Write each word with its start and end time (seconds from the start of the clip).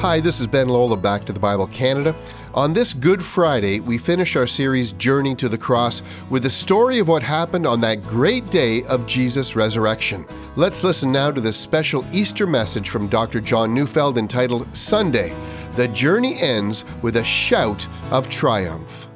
Hi, 0.00 0.18
this 0.18 0.40
is 0.40 0.46
Ben 0.46 0.66
Lola, 0.66 0.96
Back 0.96 1.26
to 1.26 1.32
the 1.34 1.38
Bible 1.38 1.66
Canada. 1.66 2.16
On 2.54 2.72
this 2.72 2.94
Good 2.94 3.22
Friday, 3.22 3.80
we 3.80 3.98
finish 3.98 4.34
our 4.34 4.46
series 4.46 4.92
Journey 4.92 5.34
to 5.34 5.46
the 5.46 5.58
Cross 5.58 6.00
with 6.30 6.44
the 6.44 6.48
story 6.48 7.00
of 7.00 7.08
what 7.08 7.22
happened 7.22 7.66
on 7.66 7.82
that 7.82 8.02
great 8.04 8.50
day 8.50 8.82
of 8.84 9.06
Jesus' 9.06 9.54
resurrection. 9.54 10.24
Let's 10.56 10.82
listen 10.82 11.12
now 11.12 11.30
to 11.30 11.40
this 11.42 11.58
special 11.58 12.02
Easter 12.12 12.46
message 12.46 12.88
from 12.88 13.08
Dr. 13.08 13.42
John 13.42 13.74
Neufeld 13.74 14.16
entitled 14.16 14.74
Sunday 14.74 15.36
The 15.74 15.88
Journey 15.88 16.40
Ends 16.40 16.86
with 17.02 17.16
a 17.16 17.24
Shout 17.24 17.86
of 18.10 18.26
Triumph. 18.30 19.06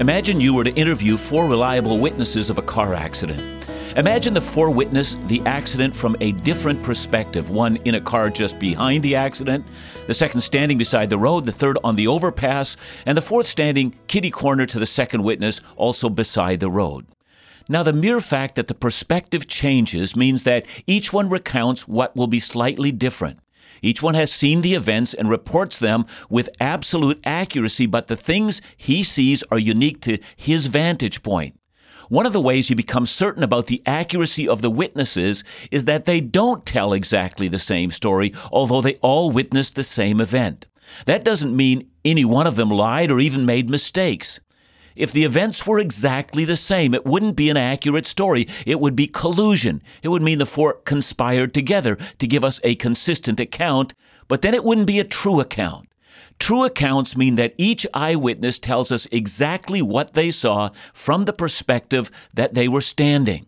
Imagine 0.00 0.40
you 0.40 0.54
were 0.54 0.64
to 0.64 0.72
interview 0.72 1.18
four 1.18 1.46
reliable 1.46 1.98
witnesses 1.98 2.48
of 2.48 2.56
a 2.56 2.62
car 2.62 2.94
accident. 2.94 3.57
Imagine 3.96 4.34
the 4.34 4.40
four 4.40 4.70
witness 4.70 5.16
the 5.26 5.40
accident 5.46 5.94
from 5.94 6.14
a 6.20 6.32
different 6.32 6.82
perspective 6.82 7.50
one 7.50 7.76
in 7.84 7.94
a 7.94 8.00
car 8.00 8.28
just 8.28 8.58
behind 8.58 9.02
the 9.02 9.16
accident, 9.16 9.64
the 10.06 10.14
second 10.14 10.42
standing 10.42 10.76
beside 10.76 11.08
the 11.08 11.18
road, 11.18 11.46
the 11.46 11.52
third 11.52 11.78
on 11.82 11.96
the 11.96 12.06
overpass, 12.06 12.76
and 13.06 13.16
the 13.16 13.22
fourth 13.22 13.46
standing 13.46 13.94
kitty 14.06 14.30
corner 14.30 14.66
to 14.66 14.78
the 14.78 14.86
second 14.86 15.22
witness, 15.22 15.60
also 15.76 16.08
beside 16.10 16.60
the 16.60 16.70
road. 16.70 17.06
Now, 17.68 17.82
the 17.82 17.92
mere 17.92 18.20
fact 18.20 18.54
that 18.54 18.68
the 18.68 18.74
perspective 18.74 19.46
changes 19.46 20.14
means 20.14 20.44
that 20.44 20.66
each 20.86 21.12
one 21.12 21.28
recounts 21.28 21.88
what 21.88 22.14
will 22.14 22.26
be 22.26 22.40
slightly 22.40 22.92
different. 22.92 23.40
Each 23.82 24.02
one 24.02 24.14
has 24.14 24.30
seen 24.30 24.60
the 24.62 24.74
events 24.74 25.14
and 25.14 25.30
reports 25.30 25.78
them 25.78 26.06
with 26.28 26.48
absolute 26.60 27.20
accuracy, 27.24 27.86
but 27.86 28.06
the 28.06 28.16
things 28.16 28.60
he 28.76 29.02
sees 29.02 29.42
are 29.50 29.58
unique 29.58 30.00
to 30.02 30.18
his 30.36 30.66
vantage 30.66 31.22
point. 31.22 31.57
One 32.08 32.24
of 32.24 32.32
the 32.32 32.40
ways 32.40 32.70
you 32.70 32.76
become 32.76 33.04
certain 33.04 33.42
about 33.42 33.66
the 33.66 33.82
accuracy 33.84 34.48
of 34.48 34.62
the 34.62 34.70
witnesses 34.70 35.44
is 35.70 35.84
that 35.84 36.06
they 36.06 36.22
don't 36.22 36.64
tell 36.64 36.94
exactly 36.94 37.48
the 37.48 37.58
same 37.58 37.90
story, 37.90 38.32
although 38.50 38.80
they 38.80 38.94
all 39.02 39.30
witnessed 39.30 39.74
the 39.74 39.82
same 39.82 40.18
event. 40.18 40.66
That 41.04 41.22
doesn't 41.22 41.54
mean 41.54 41.90
any 42.06 42.24
one 42.24 42.46
of 42.46 42.56
them 42.56 42.70
lied 42.70 43.10
or 43.10 43.20
even 43.20 43.44
made 43.44 43.68
mistakes. 43.68 44.40
If 44.96 45.12
the 45.12 45.24
events 45.24 45.66
were 45.66 45.78
exactly 45.78 46.46
the 46.46 46.56
same, 46.56 46.94
it 46.94 47.04
wouldn't 47.04 47.36
be 47.36 47.50
an 47.50 47.58
accurate 47.58 48.06
story. 48.06 48.48
It 48.64 48.80
would 48.80 48.96
be 48.96 49.06
collusion. 49.06 49.82
It 50.02 50.08
would 50.08 50.22
mean 50.22 50.38
the 50.38 50.46
four 50.46 50.74
conspired 50.86 51.52
together 51.52 51.96
to 52.18 52.26
give 52.26 52.42
us 52.42 52.58
a 52.64 52.74
consistent 52.76 53.38
account, 53.38 53.92
but 54.28 54.40
then 54.40 54.54
it 54.54 54.64
wouldn't 54.64 54.86
be 54.86 54.98
a 54.98 55.04
true 55.04 55.40
account. 55.40 55.87
True 56.38 56.64
accounts 56.64 57.16
mean 57.16 57.34
that 57.36 57.54
each 57.58 57.86
eyewitness 57.94 58.58
tells 58.58 58.92
us 58.92 59.06
exactly 59.10 59.82
what 59.82 60.14
they 60.14 60.30
saw 60.30 60.70
from 60.94 61.24
the 61.24 61.32
perspective 61.32 62.10
that 62.34 62.54
they 62.54 62.68
were 62.68 62.80
standing. 62.80 63.46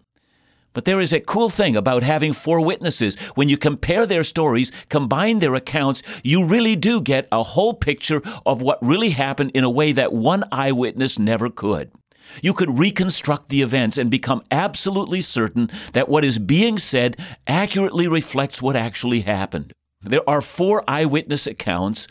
But 0.73 0.85
there 0.85 1.01
is 1.01 1.13
a 1.13 1.21
cool 1.21 1.49
thing 1.51 1.75
about 1.75 2.05
having 2.05 2.33
four 2.33 2.61
witnesses. 2.61 3.17
When 3.35 3.49
you 3.49 3.57
compare 3.57 4.07
their 4.07 4.23
stories, 4.23 4.71
combine 4.89 5.41
their 5.41 5.55
accounts, 5.57 6.03
you 6.23 6.45
really 6.45 6.77
do 6.77 7.01
get 7.01 7.27
a 7.33 7.43
whole 7.43 7.75
picture 7.75 8.23
of 8.47 8.63
what 8.63 8.83
really 8.83 9.11
happened 9.11 9.51
in 9.55 9.65
a 9.65 9.71
way 9.71 9.91
that 9.93 10.13
one 10.13 10.45
eyewitness 10.53 11.19
never 11.19 11.51
could. 11.51 11.91
You 12.41 12.55
could 12.55 12.79
reconstruct 12.79 13.49
the 13.49 13.63
events 13.63 13.99
and 13.99 14.11
become 14.11 14.43
absolutely 14.53 15.23
certain 15.23 15.71
that 15.93 16.09
what 16.09 16.25
is 16.25 16.39
being 16.39 16.79
said 16.79 17.17
accurately 17.49 18.07
reflects 18.07 18.63
what 18.63 18.77
actually 18.77 19.23
happened. 19.23 19.73
There 20.03 20.29
are 20.31 20.41
four 20.41 20.85
eyewitness 20.87 21.49
accounts 21.49 22.07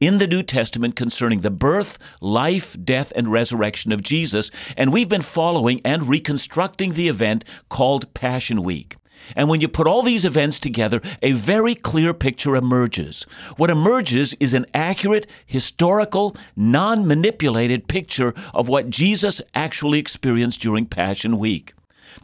in 0.00 0.18
the 0.18 0.26
New 0.26 0.42
Testament 0.42 0.96
concerning 0.96 1.40
the 1.40 1.50
birth, 1.50 1.98
life, 2.20 2.76
death, 2.82 3.12
and 3.16 3.30
resurrection 3.30 3.92
of 3.92 4.02
Jesus, 4.02 4.50
and 4.76 4.92
we've 4.92 5.08
been 5.08 5.22
following 5.22 5.80
and 5.84 6.08
reconstructing 6.08 6.92
the 6.92 7.08
event 7.08 7.44
called 7.68 8.12
Passion 8.14 8.62
Week. 8.62 8.96
And 9.36 9.48
when 9.48 9.60
you 9.60 9.68
put 9.68 9.86
all 9.86 10.02
these 10.02 10.24
events 10.24 10.60
together, 10.60 11.00
a 11.22 11.32
very 11.32 11.74
clear 11.74 12.14
picture 12.14 12.56
emerges. 12.56 13.24
What 13.56 13.70
emerges 13.70 14.34
is 14.40 14.54
an 14.54 14.66
accurate, 14.74 15.26
historical, 15.46 16.36
non 16.56 17.06
manipulated 17.06 17.88
picture 17.88 18.34
of 18.54 18.68
what 18.68 18.90
Jesus 18.90 19.40
actually 19.54 19.98
experienced 19.98 20.60
during 20.60 20.86
Passion 20.86 21.38
Week. 21.38 21.74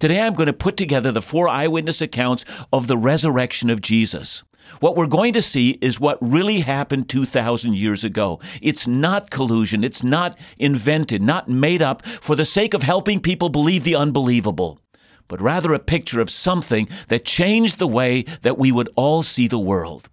Today 0.01 0.21
I'm 0.21 0.35
going 0.35 0.49
to 0.49 0.53
put 0.53 0.77
together 0.77 1.13
the 1.13 1.23
four 1.23 1.49
eyewitness 1.49 2.03
accounts 2.03 2.45
of 2.73 2.89
the 2.89 2.99
resurrection 2.99 3.71
of 3.71 3.81
Jesus. 3.81 4.43
What 4.81 4.97
we're 4.97 5.07
going 5.07 5.33
to 5.35 5.43
see 5.43 5.79
is 5.81 6.01
what 6.01 6.19
really 6.21 6.61
happened 6.61 7.09
2,000 7.09 7.77
years 7.77 8.03
ago. 8.03 8.41
It's 8.61 8.87
not 8.87 9.31
collusion. 9.31 9.85
It's 9.85 10.03
not 10.03 10.37
invented, 10.59 11.23
not 11.23 11.49
made 11.49 11.81
up 11.81 12.05
for 12.05 12.35
the 12.35 12.45
sake 12.45 12.75
of 12.75 12.83
helping 12.83 13.21
people 13.21 13.49
believe 13.51 13.85
the 13.85 13.95
unbelievable, 13.95 14.81
but 15.29 15.41
rather 15.41 15.73
a 15.73 15.79
picture 15.79 16.21
of 16.21 16.31
something 16.31 16.89
that 17.09 17.25
changed 17.25 17.79
the 17.79 17.87
way 17.87 18.23
that 18.43 18.59
we 18.59 18.73
would 18.73 18.89
all 18.97 19.23
see 19.23 19.47
the 19.47 19.59
world. 19.59 20.09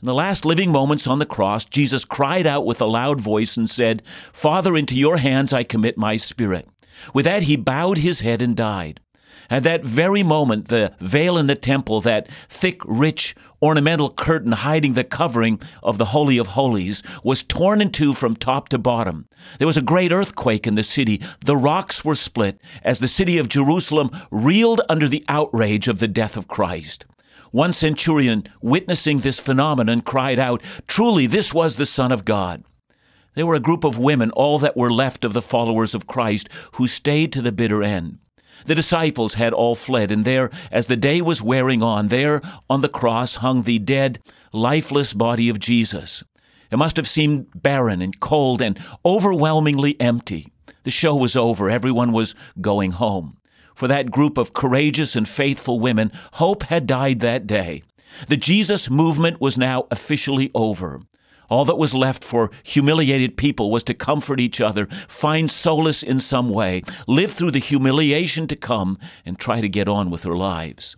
In 0.00 0.06
the 0.06 0.14
last 0.14 0.44
living 0.44 0.72
moments 0.72 1.06
on 1.06 1.18
the 1.18 1.26
cross, 1.26 1.64
Jesus 1.64 2.04
cried 2.04 2.46
out 2.46 2.66
with 2.66 2.80
a 2.80 2.86
loud 2.86 3.20
voice 3.20 3.56
and 3.56 3.70
said, 3.70 4.02
Father, 4.32 4.76
into 4.76 4.96
your 4.96 5.18
hands 5.18 5.52
I 5.52 5.62
commit 5.62 5.96
my 5.96 6.16
spirit. 6.16 6.68
With 7.14 7.24
that, 7.24 7.44
he 7.44 7.56
bowed 7.56 7.98
his 7.98 8.20
head 8.20 8.42
and 8.42 8.56
died. 8.56 9.00
At 9.50 9.62
that 9.64 9.84
very 9.84 10.22
moment, 10.22 10.68
the 10.68 10.94
veil 11.00 11.36
in 11.36 11.46
the 11.46 11.54
temple, 11.54 12.00
that 12.02 12.28
thick, 12.48 12.80
rich, 12.84 13.34
ornamental 13.60 14.10
curtain 14.10 14.52
hiding 14.52 14.94
the 14.94 15.04
covering 15.04 15.60
of 15.82 15.98
the 15.98 16.06
Holy 16.06 16.38
of 16.38 16.48
Holies, 16.48 17.02
was 17.22 17.42
torn 17.42 17.80
in 17.80 17.90
two 17.90 18.12
from 18.12 18.36
top 18.36 18.68
to 18.70 18.78
bottom. 18.78 19.28
There 19.58 19.66
was 19.66 19.76
a 19.76 19.82
great 19.82 20.12
earthquake 20.12 20.66
in 20.66 20.74
the 20.74 20.82
city. 20.82 21.22
The 21.44 21.56
rocks 21.56 22.04
were 22.04 22.14
split 22.14 22.60
as 22.82 22.98
the 22.98 23.08
city 23.08 23.38
of 23.38 23.48
Jerusalem 23.48 24.10
reeled 24.30 24.80
under 24.88 25.08
the 25.08 25.24
outrage 25.28 25.88
of 25.88 25.98
the 25.98 26.08
death 26.08 26.36
of 26.36 26.48
Christ. 26.48 27.06
One 27.50 27.72
centurion, 27.72 28.48
witnessing 28.60 29.18
this 29.18 29.38
phenomenon, 29.38 30.00
cried 30.00 30.38
out, 30.38 30.60
Truly, 30.88 31.26
this 31.26 31.54
was 31.54 31.76
the 31.76 31.86
Son 31.86 32.10
of 32.10 32.24
God. 32.24 32.64
They 33.34 33.44
were 33.44 33.54
a 33.54 33.60
group 33.60 33.84
of 33.84 33.98
women, 33.98 34.30
all 34.32 34.58
that 34.58 34.76
were 34.76 34.92
left 34.92 35.24
of 35.24 35.32
the 35.32 35.42
followers 35.42 35.94
of 35.94 36.06
Christ, 36.06 36.48
who 36.72 36.88
stayed 36.88 37.32
to 37.32 37.42
the 37.42 37.52
bitter 37.52 37.82
end. 37.82 38.18
The 38.66 38.74
disciples 38.74 39.34
had 39.34 39.52
all 39.52 39.74
fled, 39.74 40.10
and 40.10 40.24
there, 40.24 40.50
as 40.70 40.86
the 40.86 40.96
day 40.96 41.20
was 41.20 41.42
wearing 41.42 41.82
on, 41.82 42.08
there 42.08 42.40
on 42.70 42.80
the 42.80 42.88
cross 42.88 43.36
hung 43.36 43.62
the 43.62 43.78
dead, 43.78 44.18
lifeless 44.52 45.12
body 45.12 45.48
of 45.48 45.58
Jesus. 45.58 46.24
It 46.70 46.76
must 46.76 46.96
have 46.96 47.08
seemed 47.08 47.46
barren 47.54 48.02
and 48.02 48.18
cold 48.18 48.62
and 48.62 48.78
overwhelmingly 49.04 50.00
empty. 50.00 50.48
The 50.84 50.90
show 50.90 51.14
was 51.14 51.36
over, 51.36 51.70
everyone 51.70 52.12
was 52.12 52.34
going 52.60 52.92
home. 52.92 53.38
For 53.74 53.88
that 53.88 54.10
group 54.10 54.38
of 54.38 54.54
courageous 54.54 55.16
and 55.16 55.28
faithful 55.28 55.80
women, 55.80 56.12
hope 56.34 56.64
had 56.64 56.86
died 56.86 57.20
that 57.20 57.46
day. 57.46 57.82
The 58.28 58.36
Jesus 58.36 58.88
movement 58.88 59.40
was 59.40 59.58
now 59.58 59.86
officially 59.90 60.50
over. 60.54 61.00
All 61.54 61.64
that 61.66 61.78
was 61.78 61.94
left 61.94 62.24
for 62.24 62.50
humiliated 62.64 63.36
people 63.36 63.70
was 63.70 63.84
to 63.84 63.94
comfort 63.94 64.40
each 64.40 64.60
other, 64.60 64.88
find 65.06 65.48
solace 65.48 66.02
in 66.02 66.18
some 66.18 66.50
way, 66.50 66.82
live 67.06 67.30
through 67.30 67.52
the 67.52 67.60
humiliation 67.60 68.48
to 68.48 68.56
come, 68.56 68.98
and 69.24 69.38
try 69.38 69.60
to 69.60 69.68
get 69.68 69.86
on 69.86 70.10
with 70.10 70.22
their 70.22 70.34
lives. 70.34 70.96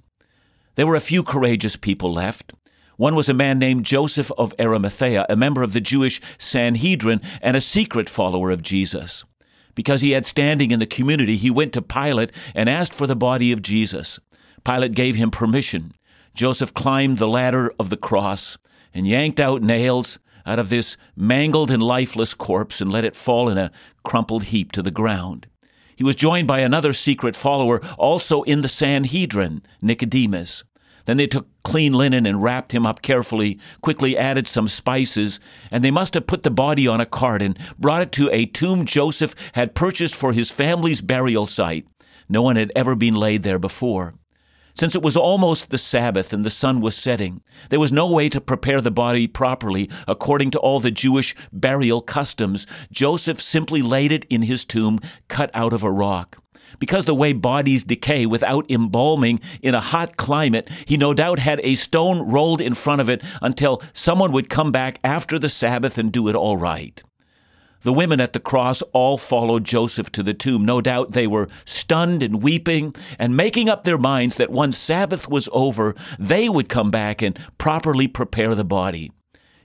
There 0.75 0.87
were 0.87 0.94
a 0.94 1.11
few 1.12 1.22
courageous 1.22 1.77
people 1.77 2.11
left. 2.11 2.55
One 2.97 3.15
was 3.15 3.28
a 3.28 3.34
man 3.34 3.59
named 3.59 3.84
Joseph 3.84 4.33
of 4.39 4.55
Arimathea, 4.59 5.27
a 5.28 5.37
member 5.37 5.62
of 5.62 5.75
the 5.75 5.81
Jewish 5.83 6.22
Sanhedrin 6.39 7.21
and 7.43 7.55
a 7.55 7.61
secret 7.61 8.09
follower 8.09 8.50
of 8.50 8.62
Jesus. 8.62 9.25
Because 9.75 10.00
he 10.00 10.12
had 10.12 10.25
standing 10.25 10.71
in 10.71 10.78
the 10.78 10.87
community, 10.87 11.37
he 11.37 11.50
went 11.50 11.75
to 11.75 11.83
Pilate 11.83 12.33
and 12.55 12.71
asked 12.71 12.94
for 12.94 13.06
the 13.06 13.15
body 13.15 13.53
of 13.53 13.61
Jesus. 13.61 14.19
Pilate 14.65 14.94
gave 14.94 15.17
him 15.17 15.31
permission. 15.31 15.93
Joseph 16.34 16.73
climbed 16.73 17.19
the 17.19 17.28
ladder 17.28 17.75
of 17.78 17.91
the 17.91 17.99
cross 17.99 18.56
and 18.94 19.06
yanked 19.06 19.38
out 19.38 19.61
nails, 19.61 20.19
out 20.46 20.58
of 20.58 20.68
this 20.68 20.96
mangled 21.16 21.70
and 21.70 21.82
lifeless 21.82 22.32
corpse 22.34 22.80
and 22.80 22.90
let 22.90 23.04
it 23.04 23.16
fall 23.16 23.48
in 23.48 23.58
a 23.58 23.70
crumpled 24.04 24.44
heap 24.44 24.72
to 24.72 24.82
the 24.82 24.90
ground. 24.90 25.46
He 25.96 26.04
was 26.04 26.14
joined 26.14 26.46
by 26.46 26.60
another 26.60 26.92
secret 26.92 27.34
follower, 27.34 27.80
also 27.98 28.42
in 28.42 28.60
the 28.60 28.68
Sanhedrin, 28.68 29.62
Nicodemus. 29.80 30.62
Then 31.06 31.16
they 31.16 31.26
took 31.26 31.46
clean 31.62 31.94
linen 31.94 32.26
and 32.26 32.43
wrapped 32.43 32.72
him 32.72 32.84
up 32.84 33.00
carefully, 33.00 33.58
quickly 33.81 34.16
added 34.16 34.46
some 34.46 34.69
spices, 34.69 35.40
and 35.70 35.82
they 35.82 35.90
must 35.90 36.14
have 36.14 36.26
put 36.26 36.43
the 36.43 36.50
body 36.50 36.87
on 36.87 37.00
a 37.00 37.06
cart 37.06 37.40
and 37.42 37.58
brought 37.78 38.02
it 38.02 38.12
to 38.12 38.28
a 38.31 38.44
tomb 38.44 38.84
Joseph 38.84 39.34
had 39.52 39.75
purchased 39.75 40.14
for 40.14 40.32
his 40.32 40.50
family's 40.50 41.00
burial 41.00 41.46
site. 41.46 41.87
No 42.28 42.42
one 42.42 42.56
had 42.56 42.72
ever 42.75 42.94
been 42.94 43.14
laid 43.14 43.44
there 43.44 43.58
before. 43.58 44.14
Since 44.78 44.94
it 44.94 45.02
was 45.02 45.17
almost 45.17 45.70
the 45.70 45.78
Sabbath 45.78 46.34
and 46.34 46.44
the 46.44 46.50
sun 46.50 46.82
was 46.82 46.94
setting, 46.94 47.40
there 47.70 47.81
was 47.81 47.93
no 47.93 48.11
way 48.11 48.28
to 48.28 48.43
prepare 48.43 48.82
the 48.82 48.90
body 48.90 49.26
properly 49.26 49.88
according 50.06 50.50
to 50.50 50.58
all 50.58 50.81
the 50.81 50.90
Jewish 50.90 51.34
burial 51.50 52.02
customs. 52.02 52.67
Joseph 52.93 53.40
simply 53.40 53.81
laid 53.81 54.12
it 54.12 54.26
in 54.28 54.43
his 54.43 54.67
tomb 54.67 55.00
cut 55.28 55.50
out 55.55 55.73
of 55.73 55.82
a 55.82 55.90
rock. 55.90 56.43
Because 56.78 57.06
the 57.06 57.14
way 57.14 57.32
bodies 57.32 57.84
decay 57.84 58.26
without 58.26 58.70
embalming 58.70 59.40
in 59.62 59.75
a 59.75 59.81
hot 59.81 60.19
climate, 60.19 60.69
he 60.84 60.99
no 60.99 61.14
doubt 61.14 61.38
had 61.38 61.61
a 61.62 61.75
stone 61.76 62.31
rolled 62.31 62.61
in 62.61 62.75
front 62.75 63.00
of 63.00 63.08
it 63.08 63.23
until 63.40 63.82
someone 63.94 64.32
would 64.32 64.50
come 64.50 64.73
back 64.73 64.99
after 65.02 65.38
the 65.38 65.49
Sabbath 65.49 65.96
and 65.96 66.12
do 66.12 66.28
it 66.28 66.34
all 66.34 66.58
right. 66.58 67.02
The 67.87 67.93
women 67.93 68.21
at 68.21 68.33
the 68.33 68.41
cross 68.41 68.83
all 68.93 69.17
followed 69.17 69.62
Joseph 69.62 70.11
to 70.11 70.25
the 70.25 70.35
tomb. 70.35 70.65
No 70.65 70.81
doubt 70.81 71.12
they 71.12 71.29
were 71.29 71.47
stunned 71.65 72.21
and 72.21 72.43
weeping 72.43 72.97
and 73.17 73.37
making 73.37 73.69
up 73.69 73.85
their 73.85 73.97
minds 73.97 74.35
that 74.38 74.50
once 74.50 74.77
Sabbath 74.77 75.29
was 75.29 75.49
over, 75.53 75.94
they 76.19 76.49
would 76.49 76.69
come 76.69 76.91
back 76.91 77.23
and 77.23 77.38
properly 77.59 78.09
prepare 78.09 78.56
the 78.56 78.65
body. 78.65 79.12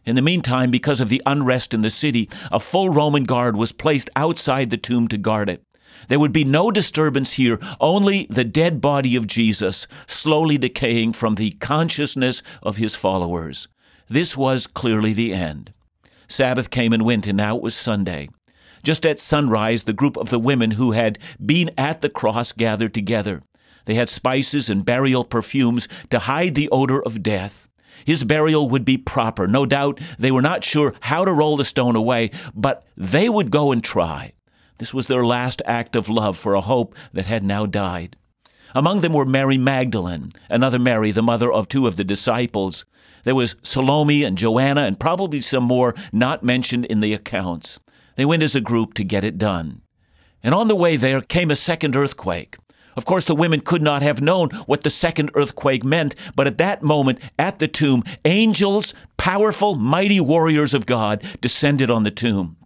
In 0.05 0.15
the 0.15 0.21
meantime, 0.21 0.69
because 0.69 1.01
of 1.01 1.09
the 1.09 1.23
unrest 1.25 1.73
in 1.73 1.81
the 1.81 1.89
city, 1.89 2.29
a 2.51 2.59
full 2.59 2.91
Roman 2.91 3.23
guard 3.23 3.55
was 3.55 3.71
placed 3.71 4.11
outside 4.15 4.69
the 4.69 4.77
tomb 4.77 5.07
to 5.07 5.17
guard 5.17 5.49
it. 5.49 5.63
There 6.07 6.19
would 6.19 6.31
be 6.31 6.43
no 6.43 6.69
disturbance 6.69 7.33
here, 7.33 7.57
only 7.79 8.27
the 8.29 8.43
dead 8.43 8.81
body 8.81 9.15
of 9.15 9.25
Jesus 9.25 9.87
slowly 10.05 10.59
decaying 10.59 11.13
from 11.13 11.33
the 11.33 11.53
consciousness 11.53 12.43
of 12.61 12.77
his 12.77 12.93
followers. 12.93 13.67
This 14.07 14.37
was 14.37 14.67
clearly 14.67 15.11
the 15.11 15.33
end. 15.33 15.73
Sabbath 16.31 16.69
came 16.69 16.93
and 16.93 17.03
went, 17.03 17.27
and 17.27 17.37
now 17.37 17.55
it 17.55 17.61
was 17.61 17.75
Sunday. 17.75 18.29
Just 18.83 19.05
at 19.05 19.19
sunrise, 19.19 19.83
the 19.83 19.93
group 19.93 20.17
of 20.17 20.29
the 20.29 20.39
women 20.39 20.71
who 20.71 20.93
had 20.93 21.19
been 21.45 21.69
at 21.77 22.01
the 22.01 22.09
cross 22.09 22.51
gathered 22.51 22.93
together. 22.93 23.43
They 23.85 23.95
had 23.95 24.09
spices 24.09 24.69
and 24.69 24.85
burial 24.85 25.23
perfumes 25.23 25.87
to 26.09 26.19
hide 26.19 26.55
the 26.55 26.69
odor 26.69 27.01
of 27.01 27.21
death. 27.23 27.67
His 28.05 28.23
burial 28.23 28.69
would 28.69 28.85
be 28.85 28.97
proper. 28.97 29.47
No 29.47 29.65
doubt 29.65 29.99
they 30.17 30.31
were 30.31 30.41
not 30.41 30.63
sure 30.63 30.95
how 31.01 31.25
to 31.25 31.33
roll 31.33 31.57
the 31.57 31.63
stone 31.63 31.95
away, 31.95 32.31
but 32.55 32.85
they 32.95 33.29
would 33.29 33.51
go 33.51 33.71
and 33.71 33.83
try. 33.83 34.33
This 34.77 34.93
was 34.93 35.07
their 35.07 35.25
last 35.25 35.61
act 35.65 35.95
of 35.95 36.09
love 36.09 36.37
for 36.37 36.55
a 36.55 36.61
hope 36.61 36.95
that 37.13 37.27
had 37.27 37.43
now 37.43 37.65
died. 37.65 38.15
Among 38.73 39.01
them 39.01 39.13
were 39.13 39.25
Mary 39.25 39.57
Magdalene, 39.57 40.31
another 40.49 40.79
Mary, 40.79 41.11
the 41.11 41.21
mother 41.21 41.51
of 41.51 41.67
two 41.67 41.87
of 41.87 41.97
the 41.97 42.03
disciples. 42.03 42.85
There 43.23 43.35
was 43.35 43.55
Salome 43.63 44.23
and 44.23 44.37
Joanna, 44.37 44.81
and 44.81 44.99
probably 44.99 45.41
some 45.41 45.63
more 45.65 45.93
not 46.11 46.43
mentioned 46.43 46.85
in 46.85 47.01
the 47.01 47.13
accounts. 47.13 47.79
They 48.15 48.25
went 48.25 48.43
as 48.43 48.55
a 48.55 48.61
group 48.61 48.93
to 48.95 49.03
get 49.03 49.23
it 49.23 49.37
done. 49.37 49.81
And 50.43 50.55
on 50.55 50.67
the 50.67 50.75
way 50.75 50.95
there 50.95 51.21
came 51.21 51.51
a 51.51 51.55
second 51.55 51.95
earthquake. 51.95 52.57
Of 52.95 53.05
course, 53.05 53.25
the 53.25 53.35
women 53.35 53.61
could 53.61 53.81
not 53.81 54.01
have 54.01 54.21
known 54.21 54.49
what 54.65 54.83
the 54.83 54.89
second 54.89 55.31
earthquake 55.33 55.83
meant, 55.83 56.15
but 56.35 56.47
at 56.47 56.57
that 56.57 56.83
moment, 56.83 57.19
at 57.39 57.59
the 57.59 57.67
tomb, 57.67 58.03
angels, 58.25 58.93
powerful, 59.17 59.75
mighty 59.75 60.19
warriors 60.19 60.73
of 60.73 60.85
God, 60.85 61.23
descended 61.39 61.89
on 61.89 62.03
the 62.03 62.11
tomb. 62.11 62.57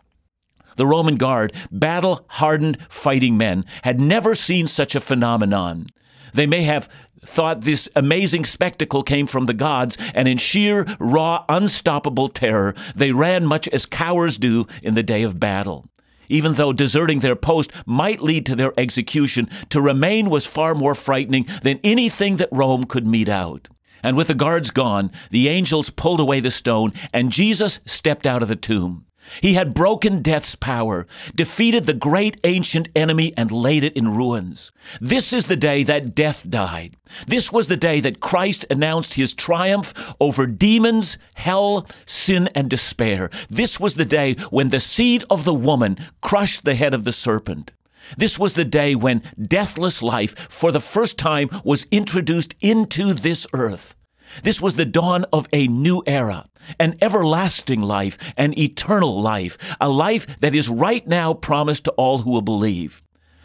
The 0.78 0.86
Roman 0.86 1.16
guard, 1.16 1.54
battle 1.72 2.26
hardened 2.28 2.78
fighting 2.90 3.38
men, 3.38 3.66
had 3.84 4.00
never 4.00 4.36
seen 4.36 4.68
such 4.68 4.96
a 4.96 5.00
phenomenon. 5.00 5.88
They 6.36 6.48
may 6.48 6.64
have 6.64 6.90
thought 7.26 7.62
this 7.62 7.90
amazing 7.96 8.46
spectacle 8.46 9.04
came 9.04 9.26
from 9.26 9.46
the 9.46 9.54
gods, 9.54 9.98
and 10.14 10.28
in 10.28 10.38
sheer, 10.38 10.86
raw, 11.00 11.46
unstoppable 11.50 12.28
terror, 12.28 12.76
they 12.96 13.12
ran 13.12 13.46
much 13.46 13.68
as 13.70 13.86
cowards 13.86 14.38
do 14.38 14.68
in 14.84 14.94
the 14.94 15.04
day 15.04 15.24
of 15.24 15.40
battle. 15.40 15.88
Even 16.28 16.54
though 16.54 16.74
deserting 16.74 17.20
their 17.20 17.36
post 17.36 17.72
might 17.86 18.22
lead 18.22 18.46
to 18.48 18.56
their 18.56 18.74
execution, 18.78 19.50
to 19.70 19.80
remain 19.80 20.30
was 20.30 20.46
far 20.46 20.76
more 20.76 20.96
frightening 20.96 21.48
than 21.62 21.80
anything 21.84 22.36
that 22.38 22.50
Rome 22.52 22.84
could 22.84 23.08
mete 23.08 23.30
out. 23.30 23.70
And 24.04 24.18
with 24.18 24.28
the 24.28 24.36
guards 24.36 24.72
gone, 24.72 25.12
the 25.32 25.48
angels 25.48 25.90
pulled 25.90 26.20
away 26.20 26.40
the 26.40 26.52
stone, 26.52 26.94
and 27.14 27.32
Jesus 27.32 27.80
stepped 27.86 28.28
out 28.28 28.44
of 28.44 28.50
the 28.50 28.56
tomb. 28.56 29.05
He 29.42 29.54
had 29.54 29.74
broken 29.74 30.22
death's 30.22 30.56
power, 30.56 31.08
defeated 31.36 31.86
the 31.86 31.94
great 31.94 32.38
ancient 32.44 32.90
enemy, 32.96 33.34
and 33.36 33.52
laid 33.52 33.84
it 33.84 33.94
in 33.94 34.16
ruins. 34.16 34.72
This 35.02 35.34
is 35.34 35.46
the 35.46 35.56
day 35.56 35.84
that 35.84 36.16
death 36.16 36.48
died. 36.50 36.96
This 37.28 37.52
was 37.52 37.68
the 37.68 37.78
day 37.78 38.00
that 38.02 38.20
Christ 38.20 38.66
announced 38.70 39.16
his 39.16 39.34
triumph 39.34 39.94
over 40.20 40.48
demons, 40.48 41.18
hell, 41.36 41.88
sin, 42.06 42.50
and 42.56 42.70
despair. 42.70 43.30
This 43.50 43.80
was 43.80 43.96
the 43.96 44.06
day 44.06 44.36
when 44.50 44.70
the 44.70 44.80
seed 44.80 45.24
of 45.30 45.44
the 45.44 45.54
woman 45.54 45.98
crushed 46.22 46.66
the 46.66 46.76
head 46.76 46.94
of 46.94 47.04
the 47.04 47.14
serpent. 47.14 47.72
This 48.18 48.38
was 48.38 48.54
the 48.54 48.66
day 48.66 48.96
when 48.96 49.24
deathless 49.42 50.02
life, 50.02 50.36
for 50.50 50.72
the 50.72 50.80
first 50.80 51.18
time, 51.18 51.50
was 51.64 51.88
introduced 51.92 52.54
into 52.62 53.14
this 53.14 53.48
earth. 53.54 53.96
This 54.44 54.62
was 54.62 54.76
the 54.76 54.86
dawn 54.86 55.26
of 55.32 55.48
a 55.54 55.68
new 55.68 56.04
era, 56.06 56.46
an 56.80 56.96
everlasting 57.02 57.82
life, 57.82 58.18
an 58.38 58.58
eternal 58.58 59.22
life, 59.22 59.58
a 59.80 59.90
life 59.90 60.40
that 60.40 60.56
is 60.56 60.70
right 60.70 61.06
now 61.08 61.34
promised 61.34 61.86
to 61.86 61.92
all 61.92 62.20
who 62.20 62.32
will 62.32 62.42
believe. 62.42 63.02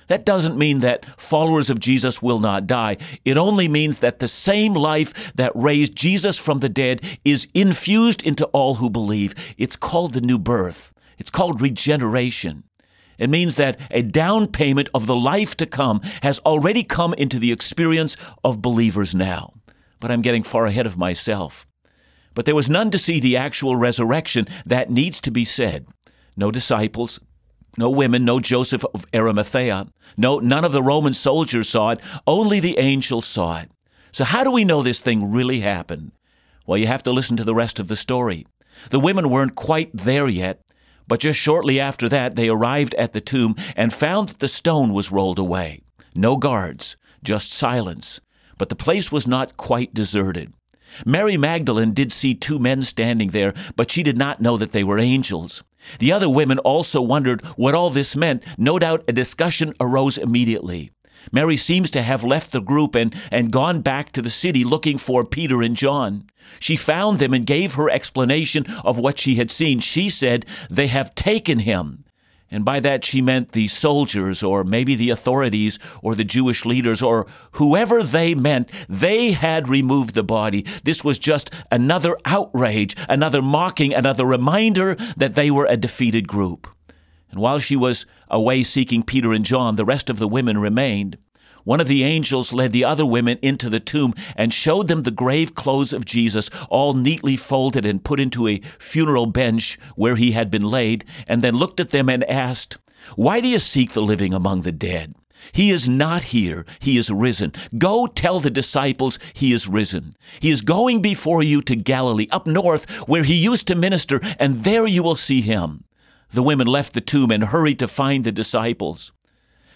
That 0.09 0.27
doesn't 0.27 0.59
mean 0.59 0.81
that 0.81 1.07
followers 1.21 1.71
of 1.71 1.79
Jesus 1.79 2.21
will 2.21 2.41
not 2.41 2.67
die. 2.67 2.97
It 3.25 3.37
only 3.37 3.69
means 3.69 4.01
that 4.01 4.19
the 4.19 4.27
same 4.27 4.75
life 4.75 5.33
that 5.35 5.53
raised 5.55 5.95
Jesus 5.95 6.37
from 6.37 6.59
the 6.59 6.69
dead 6.69 7.01
is 7.25 7.47
infused 7.55 8.21
into 8.23 8.47
all 8.47 8.75
who 8.75 8.91
believe. 8.91 9.37
It's 9.57 9.77
called 9.77 10.15
the 10.15 10.21
new 10.21 10.39
birth. 10.39 10.93
It's 11.17 11.31
called 11.31 11.61
regeneration. 11.61 12.65
It 13.21 13.31
means 13.31 13.55
that 13.57 13.79
a 13.93 14.03
down 14.03 14.49
payment 14.49 14.89
of 14.95 15.07
the 15.07 15.15
life 15.15 15.57
to 15.59 15.67
come 15.67 16.01
has 16.23 16.41
already 16.41 16.83
come 16.83 17.15
into 17.15 17.39
the 17.39 17.53
experience 17.53 18.17
of 18.43 18.61
believers 18.61 19.15
now 19.15 19.53
but 20.01 20.11
I'm 20.11 20.23
getting 20.23 20.43
far 20.43 20.67
ahead 20.67 20.87
of 20.87 20.99
myself. 20.99 21.67
But 22.35 22.47
there 22.47 22.55
was 22.55 22.71
none 22.71 22.91
to 22.91 22.99
see 22.99 23.21
the 23.21 23.37
actual 23.37 23.77
resurrection. 23.77 24.49
That 24.65 24.91
needs 24.91 25.21
to 25.23 25.31
be 25.31 25.45
said. 25.45 25.87
No 26.37 26.51
disciples, 26.51 27.21
no 27.77 27.91
women, 27.91 28.25
no 28.25 28.41
Joseph 28.41 28.85
of 28.95 29.05
Arimathea, 29.15 29.87
no 30.17 30.39
none 30.39 30.65
of 30.65 30.73
the 30.73 30.83
Roman 30.83 31.13
soldiers 31.13 31.69
saw 31.69 31.91
it. 31.91 32.01
Only 32.27 32.61
the 32.61 32.79
angels 32.79 33.27
saw 33.27 33.59
it. 33.59 33.71
So 34.13 34.25
how 34.25 34.43
do 34.43 34.51
we 34.51 34.65
know 34.65 34.83
this 34.83 35.01
thing 35.01 35.31
really 35.31 35.61
happened? 35.61 36.13
Well, 36.67 36.79
you 36.79 36.87
have 36.87 37.03
to 37.05 37.13
listen 37.13 37.37
to 37.37 37.45
the 37.45 37.55
rest 37.55 37.79
of 37.79 37.89
the 37.89 37.97
story. 37.97 38.47
The 38.91 39.01
women 39.01 39.29
weren't 39.29 39.55
quite 39.55 39.91
there 39.93 40.29
yet, 40.29 40.63
but 41.07 41.21
just 41.21 41.39
shortly 41.39 41.79
after 41.79 42.09
that 42.09 42.37
they 42.37 42.49
arrived 42.49 42.95
at 42.95 43.13
the 43.13 43.21
tomb 43.21 43.57
and 43.77 43.93
found 43.93 44.29
that 44.29 44.39
the 44.39 44.49
stone 44.49 44.93
was 44.93 45.13
rolled 45.13 45.39
away. 45.39 45.83
No 46.15 46.37
guards, 46.37 46.97
just 47.23 47.53
silence 47.53 48.21
but 48.61 48.69
the 48.69 48.77
place 48.77 49.11
was 49.11 49.27
not 49.27 49.57
quite 49.57 49.95
deserted. 49.95 50.53
Mary 51.07 51.39
Magdalene 51.39 51.95
did 51.95 52.13
see 52.13 52.35
two 52.35 52.59
men 52.59 52.83
standing 52.85 53.31
there, 53.31 53.55
but 53.75 53.91
she 53.91 54.03
did 54.03 54.19
not 54.19 54.43
know 54.43 54.59
that 54.59 54.73
they 54.73 54.85
were 54.85 54.99
angels. 54.99 55.63
The 55.99 56.13
other 56.13 56.29
women 56.29 56.59
also 56.59 57.01
wondered 57.01 57.41
what 57.57 57.75
all 57.75 57.89
this 57.89 58.15
meant. 58.15 58.43
No 58.59 58.79
doubt 58.79 59.05
a 59.09 59.15
discussion 59.15 59.73
arose 59.81 60.19
immediately. 60.19 60.91
Mary 61.33 61.57
seems 61.57 61.91
to 61.93 62.03
have 62.03 62.23
left 62.23 62.53
the 62.53 62.61
group 62.61 62.95
and, 62.95 63.15
and 63.31 63.51
gone 63.51 63.81
back 63.81 64.13
to 64.13 64.21
the 64.21 64.29
city 64.29 64.63
looking 64.63 64.99
for 64.99 65.25
Peter 65.25 65.63
and 65.63 65.75
John. 65.75 66.27
She 66.59 66.77
found 66.77 67.19
them 67.19 67.33
and 67.33 67.47
gave 67.47 67.75
her 67.75 67.89
explanation 67.89 68.67
of 68.85 68.99
what 68.99 69.19
she 69.19 69.37
had 69.37 69.51
seen. 69.51 69.81
She 69.81 70.11
said, 70.11 70.45
They 70.69 70.89
have 70.89 71.15
taken 71.15 71.61
him 71.61 72.05
and 72.51 72.65
by 72.65 72.81
that 72.81 73.05
she 73.05 73.23
meant 73.23 73.53
the 73.53 73.69
soldiers, 73.69 74.43
or 74.43 74.65
maybe 74.65 74.95
the 74.95 75.11
authorities, 75.11 75.79
or 76.03 76.15
the 76.15 76.25
Jewish 76.25 76.65
leaders, 76.65 77.01
or 77.01 77.27
whoever 77.53 78.03
they 78.03 78.35
meant, 78.35 78.71
they 78.89 79.33
had 79.33 79.69
removed 79.69 80.15
the 80.15 80.25
body. 80.25 80.65
This 80.83 81.05
was 81.05 81.19
just 81.19 81.51
another 81.71 82.17
outrage, 82.25 82.97
another 83.09 83.41
mocking, 83.41 83.95
another 83.95 84.25
reminder 84.25 84.97
that 85.17 85.37
they 85.37 85.51
were 85.51 85.67
a 85.67 85.77
defeated 85.77 86.27
group. 86.27 86.69
And 87.31 87.41
while 87.41 87.61
she 87.61 87.77
was 87.77 88.07
away 88.29 88.65
seeking 88.65 89.05
Peter 89.05 89.33
and 89.33 89.45
John, 89.45 89.77
the 89.77 89.85
rest 89.85 90.11
of 90.11 90.19
the 90.19 90.29
women 90.29 90.59
remained. 90.59 91.17
One 91.65 91.81
of 91.81 91.89
the 91.89 92.05
angels 92.05 92.53
led 92.53 92.73
the 92.73 92.85
other 92.85 93.05
women 93.05 93.39
into 93.43 93.69
the 93.69 93.81
tomb 93.81 94.15
and 94.37 94.53
showed 94.53 94.89
them 94.89 95.03
the 95.03 95.11
grave 95.11 95.55
clothes 95.55 95.93
of 95.93 96.05
Jesus, 96.05 96.51
all 96.69 96.95
neatly 96.95 97.37
folded 97.37 97.85
and 97.85 98.05
put 98.05 98.21
into 98.21 98.49
a 98.49 98.61
funeral 98.79 99.27
bench 99.27 99.79
where 99.97 100.17
he 100.17 100.33
had 100.33 100.51
been 100.51 100.65
laid, 100.65 101.05
and 101.27 101.43
then 101.43 101.57
looked 101.57 101.81
at 101.81 101.91
them 101.91 102.09
and 102.09 102.25
asked, 102.25 102.79
Why 103.17 103.41
do 103.41 103.49
you 103.49 103.59
seek 103.59 103.93
the 103.93 104.03
living 104.03 104.33
among 104.35 104.63
the 104.63 104.73
dead? 104.73 105.15
He 105.53 105.71
is 105.71 105.89
not 105.89 106.25
here. 106.25 106.67
He 106.81 106.99
is 106.99 107.11
risen. 107.11 107.53
Go 107.79 108.07
tell 108.07 108.41
the 108.41 108.51
disciples 108.51 109.19
he 109.33 109.53
is 109.53 109.69
risen. 109.69 110.15
He 110.39 110.51
is 110.51 110.63
going 110.63 111.03
before 111.03 111.43
you 111.43 111.63
to 111.63 111.77
Galilee, 111.77 112.29
up 112.31 112.47
north, 112.47 112.89
where 113.09 113.25
he 113.25 113.35
used 113.35 113.67
to 113.69 113.75
minister, 113.75 114.21
and 114.39 114.65
there 114.65 114.87
you 114.87 115.03
will 115.03 115.17
see 115.17 115.41
him. 115.41 115.85
The 116.33 116.43
women 116.43 116.67
left 116.67 116.93
the 116.93 117.01
tomb 117.01 117.31
and 117.31 117.45
hurried 117.45 117.79
to 117.81 117.89
find 117.89 118.25
the 118.25 118.33
disciples. 118.33 119.13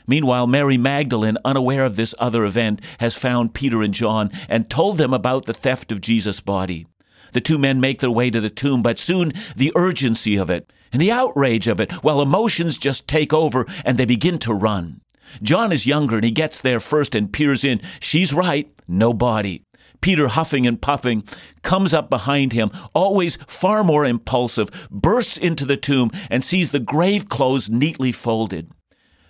Meanwhile, 0.06 0.46
Mary 0.46 0.76
Magdalene, 0.76 1.38
unaware 1.44 1.84
of 1.84 1.96
this 1.96 2.14
other 2.18 2.44
event, 2.44 2.80
has 2.98 3.16
found 3.16 3.54
Peter 3.54 3.82
and 3.82 3.94
John 3.94 4.30
and 4.48 4.68
told 4.68 4.98
them 4.98 5.14
about 5.14 5.46
the 5.46 5.54
theft 5.54 5.90
of 5.90 6.00
Jesus' 6.00 6.40
body. 6.40 6.86
The 7.32 7.40
two 7.40 7.58
men 7.58 7.80
make 7.80 8.00
their 8.00 8.10
way 8.10 8.30
to 8.30 8.40
the 8.40 8.50
tomb, 8.50 8.82
but 8.82 8.98
soon 8.98 9.32
the 9.56 9.72
urgency 9.74 10.36
of 10.36 10.50
it 10.50 10.70
and 10.92 11.00
the 11.02 11.10
outrage 11.10 11.66
of 11.66 11.80
it, 11.80 12.04
well, 12.04 12.22
emotions 12.22 12.78
just 12.78 13.08
take 13.08 13.32
over 13.32 13.66
and 13.84 13.98
they 13.98 14.04
begin 14.04 14.38
to 14.40 14.54
run. 14.54 15.00
John 15.42 15.72
is 15.72 15.86
younger 15.86 16.16
and 16.16 16.24
he 16.24 16.30
gets 16.30 16.60
there 16.60 16.80
first 16.80 17.14
and 17.14 17.32
peers 17.32 17.64
in. 17.64 17.80
She's 17.98 18.32
right, 18.32 18.70
no 18.86 19.12
body. 19.12 19.64
Peter, 20.00 20.28
huffing 20.28 20.66
and 20.66 20.80
puffing, 20.80 21.24
comes 21.62 21.94
up 21.94 22.10
behind 22.10 22.52
him, 22.52 22.70
always 22.94 23.36
far 23.48 23.82
more 23.82 24.04
impulsive, 24.04 24.68
bursts 24.90 25.38
into 25.38 25.64
the 25.64 25.78
tomb 25.78 26.10
and 26.30 26.44
sees 26.44 26.70
the 26.70 26.78
grave 26.78 27.28
clothes 27.28 27.70
neatly 27.70 28.12
folded. 28.12 28.70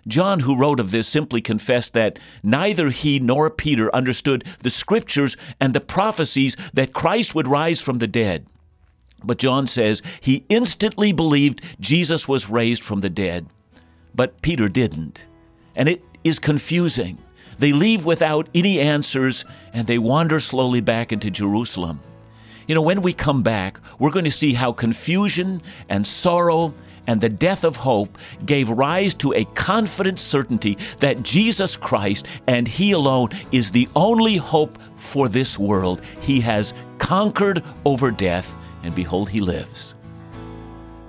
John, 0.06 0.40
who 0.40 0.56
wrote 0.56 0.80
of 0.80 0.90
this, 0.90 1.08
simply 1.08 1.40
confessed 1.40 1.94
that 1.94 2.18
neither 2.42 2.90
he 2.90 3.18
nor 3.18 3.50
Peter 3.50 3.94
understood 3.94 4.44
the 4.61 4.70
scriptures 4.70 5.37
and 5.61 5.75
the 5.75 5.80
prophecies 5.80 6.56
that 6.75 6.92
Christ 6.92 7.34
would 7.34 7.49
rise 7.49 7.80
from 7.80 7.99
the 7.99 8.06
dead. 8.06 8.46
But 9.25 9.38
John 9.38 9.66
says 9.66 10.02
he 10.20 10.44
instantly 10.49 11.12
believed 11.12 11.62
Jesus 11.80 12.28
was 12.28 12.50
raised 12.50 12.84
from 12.84 13.00
the 13.00 13.11
dead. 13.11 13.46
But 14.14 14.42
Peter 14.42 14.68
didn't. 14.68 15.26
And 15.75 15.88
it 15.88 16.04
is 16.23 16.38
confusing. 16.38 17.18
They 17.58 17.73
leave 17.73 18.04
without 18.04 18.49
any 18.54 18.80
answers 18.80 19.44
and 19.73 19.87
they 19.87 19.99
wander 19.99 20.40
slowly 20.40 20.80
back 20.80 21.12
into 21.12 21.30
Jerusalem. 21.30 22.00
You 22.66 22.75
know, 22.75 22.82
when 22.82 23.02
we 23.02 23.12
come 23.12 23.42
back, 23.42 23.78
we're 23.99 24.11
going 24.11 24.25
to 24.25 24.30
see 24.30 24.54
how 24.54 24.73
confusion 24.73 25.61
and 25.88 26.06
sorrow 26.06 26.73
and 27.06 27.20
the 27.20 27.28
death 27.28 27.64
of 27.64 27.76
hope 27.76 28.18
gave 28.46 28.70
rise 28.70 29.14
to 29.14 29.32
a 29.34 29.44
confident 29.54 30.18
certainty 30.18 30.78
that 31.00 31.23
Jesus 31.23 31.76
Christ 31.76 32.26
and 32.46 32.66
He 32.66 32.92
alone 32.92 33.30
is 33.52 33.70
the 33.70 33.88
only 33.94 34.37
hope 34.37 34.78
for 34.96 35.28
this 35.28 35.58
world. 35.58 36.04
He 36.20 36.40
has 36.40 36.75
conquered 36.99 37.62
over 37.84 38.11
death, 38.11 38.56
and 38.82 38.94
behold, 38.94 39.28
He 39.28 39.40
lives. 39.40 39.94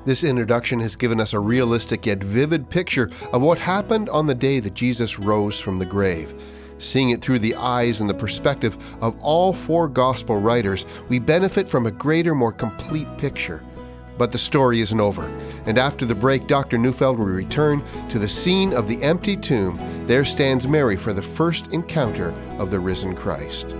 This 0.06 0.24
introduction 0.24 0.80
has 0.82 0.96
given 0.96 1.20
us 1.20 1.34
a 1.34 1.40
realistic 1.40 2.06
yet 2.06 2.24
vivid 2.24 2.70
picture 2.70 3.10
of 3.34 3.42
what 3.42 3.58
happened 3.58 4.08
on 4.10 4.28
the 4.28 4.36
day 4.36 4.60
that 4.60 4.76
Jesus 4.76 5.18
rose 5.18 5.60
from 5.60 5.80
the 5.80 5.86
grave. 5.86 6.34
Seeing 6.78 7.10
it 7.10 7.22
through 7.22 7.40
the 7.40 7.56
eyes 7.56 8.02
and 8.02 8.10
the 8.10 8.14
perspective 8.14 8.78
of 9.02 9.20
all 9.22 9.52
four 9.52 9.88
gospel 9.88 10.40
writers, 10.40 10.86
we 11.10 11.18
benefit 11.18 11.68
from 11.68 11.88
a 11.88 11.92
greater, 11.92 12.36
more 12.36 12.52
complete 12.52 13.08
picture. 13.18 13.64
But 14.18 14.32
the 14.32 14.38
story 14.38 14.80
isn't 14.80 15.00
over, 15.00 15.26
and 15.66 15.78
after 15.78 16.06
the 16.06 16.16
break, 16.16 16.48
Dr. 16.48 16.78
Neufeld 16.78 17.20
will 17.20 17.26
return 17.26 17.84
to 18.10 18.20
the 18.20 18.30
scene 18.30 18.74
of 18.74 18.88
the 18.88 19.02
empty 19.04 19.36
tomb. 19.36 19.80
There 20.06 20.26
stands 20.26 20.68
Mary 20.68 20.96
for 20.96 21.14
the 21.14 21.22
first 21.22 21.68
encounter 21.74 22.34
of 22.58 22.72
the 22.72 22.80
risen 22.80 23.16
Christ. 23.16 23.76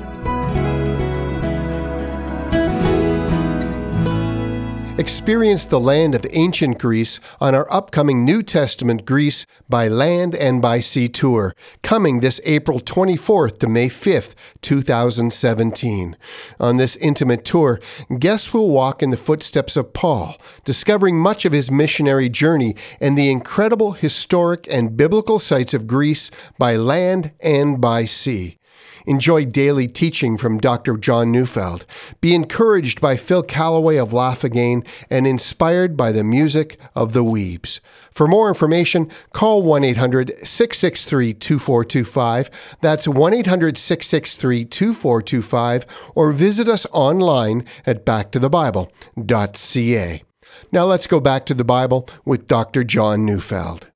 Experience 4.98 5.66
the 5.66 5.80
land 5.80 6.16
of 6.16 6.26
ancient 6.32 6.80
Greece 6.80 7.20
on 7.42 7.54
our 7.54 7.68
upcoming 7.70 8.24
New 8.24 8.42
Testament 8.42 9.04
Greece 9.04 9.46
by 9.68 9.90
Land 9.90 10.34
and 10.34 10.62
by 10.62 10.80
Sea 10.80 11.10
tour, 11.10 11.54
coming 11.84 12.22
this 12.22 12.40
April 12.46 12.80
24th 12.80 13.58
to 13.58 13.68
May 13.68 13.90
5th, 13.90 14.36
2017. 14.62 16.16
On 16.62 16.78
this 16.78 16.96
intimate 16.96 17.44
tour, 17.44 17.78
guests 18.20 18.54
will 18.54 18.70
walk 18.70 19.04
in 19.04 19.10
the 19.10 19.18
footsteps 19.18 19.76
of 19.76 19.92
Paul, 19.92 20.38
discovering 20.64 21.20
much 21.20 21.44
of 21.44 21.52
his 21.52 21.70
missionary 21.70 22.30
journey 22.30 22.74
and 23.02 23.18
the 23.18 23.30
incredible 23.30 23.92
historic 23.92 24.66
and 24.72 24.96
biblical 24.96 25.40
sites 25.40 25.74
of 25.74 25.88
Greece 25.88 26.32
by 26.58 26.78
land 26.78 27.34
and 27.42 27.82
by 27.82 28.06
sea. 28.06 28.60
Enjoy 29.06 29.46
daily 29.46 29.88
teaching 29.88 30.38
from 30.38 30.58
Dr. 30.58 30.98
John 30.98 31.32
Neufeld. 31.32 31.86
Be 32.22 32.34
encouraged 32.34 33.02
by 33.02 33.18
Phil 33.18 33.44
Callaway 33.44 33.98
of 33.98 34.14
Laugh 34.14 34.44
Again 34.44 34.84
and 35.10 35.28
inspired 35.28 35.96
by 35.96 36.12
the 36.12 36.24
music 36.24 36.80
of 36.96 37.14
the 37.14 37.24
Weebs. 37.24 37.80
For 38.12 38.28
more 38.28 38.48
information, 38.48 39.12
call 39.34 39.62
1 39.62 39.84
800 39.84 40.32
663 40.46 41.34
2425. 41.34 42.78
That's 42.82 43.08
1 43.08 43.34
800 43.34 43.78
663 43.78 44.66
2425, 44.66 46.12
or 46.16 46.32
visit 46.32 46.68
us 46.68 46.88
online 46.92 47.64
at 47.86 48.06
backtothebible.ca. 48.06 50.24
Now 50.72 50.86
let's 50.86 51.08
go 51.08 51.20
back 51.20 51.46
to 51.48 51.54
the 51.54 51.66
Bible 51.66 52.08
with 52.24 52.48
Dr. 52.48 52.84
John 52.84 53.26
Neufeld. 53.26 53.92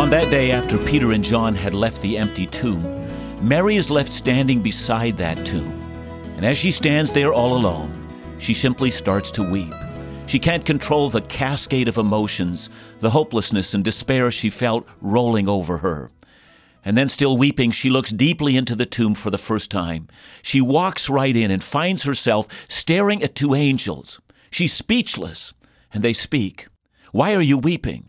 On 0.00 0.08
that 0.08 0.30
day, 0.30 0.50
after 0.50 0.78
Peter 0.78 1.12
and 1.12 1.22
John 1.22 1.54
had 1.54 1.74
left 1.74 2.00
the 2.00 2.16
empty 2.16 2.46
tomb, 2.46 2.82
Mary 3.46 3.76
is 3.76 3.90
left 3.90 4.10
standing 4.10 4.62
beside 4.62 5.18
that 5.18 5.44
tomb. 5.44 5.78
And 6.36 6.46
as 6.46 6.56
she 6.56 6.70
stands 6.70 7.12
there 7.12 7.34
all 7.34 7.54
alone, 7.54 8.08
she 8.38 8.54
simply 8.54 8.90
starts 8.90 9.30
to 9.32 9.42
weep. 9.42 9.74
She 10.24 10.38
can't 10.38 10.64
control 10.64 11.10
the 11.10 11.20
cascade 11.20 11.86
of 11.86 11.98
emotions, 11.98 12.70
the 13.00 13.10
hopelessness 13.10 13.74
and 13.74 13.84
despair 13.84 14.30
she 14.30 14.48
felt 14.48 14.88
rolling 15.02 15.50
over 15.50 15.76
her. 15.76 16.10
And 16.82 16.96
then, 16.96 17.10
still 17.10 17.36
weeping, 17.36 17.70
she 17.70 17.90
looks 17.90 18.10
deeply 18.10 18.56
into 18.56 18.74
the 18.74 18.86
tomb 18.86 19.14
for 19.14 19.28
the 19.28 19.36
first 19.36 19.70
time. 19.70 20.08
She 20.40 20.62
walks 20.62 21.10
right 21.10 21.36
in 21.36 21.50
and 21.50 21.62
finds 21.62 22.04
herself 22.04 22.48
staring 22.68 23.22
at 23.22 23.34
two 23.34 23.54
angels. 23.54 24.18
She's 24.50 24.72
speechless, 24.72 25.52
and 25.92 26.02
they 26.02 26.14
speak. 26.14 26.68
Why 27.12 27.34
are 27.34 27.42
you 27.42 27.58
weeping? 27.58 28.06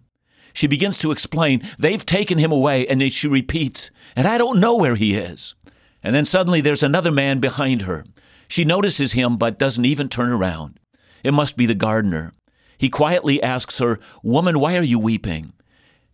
She 0.54 0.68
begins 0.68 0.98
to 1.00 1.12
explain, 1.12 1.68
they've 1.80 2.06
taken 2.06 2.38
him 2.38 2.52
away, 2.52 2.88
and 2.88 3.02
then 3.02 3.10
she 3.10 3.28
repeats, 3.28 3.92
and 4.16 4.28
I 4.28 4.38
don't 4.38 4.60
know 4.60 4.76
where 4.76 4.96
he 4.96 5.16
is. 5.16 5.56
And 6.04 6.16
then 6.16 6.26
suddenly 6.26 6.62
there's 6.62 6.84
another 6.84 7.12
man 7.12 7.40
behind 7.40 7.84
her. 7.84 8.06
She 8.48 8.66
notices 8.66 9.14
him, 9.14 9.38
but 9.38 9.60
doesn't 9.60 9.86
even 9.86 10.10
turn 10.10 10.32
around. 10.32 10.80
It 11.24 11.34
must 11.34 11.58
be 11.58 11.66
the 11.66 11.76
gardener. 11.76 12.34
He 12.78 12.90
quietly 12.90 13.42
asks 13.42 13.80
her, 13.80 14.00
Woman, 14.24 14.60
why 14.60 14.78
are 14.78 14.84
you 14.84 15.00
weeping? 15.00 15.54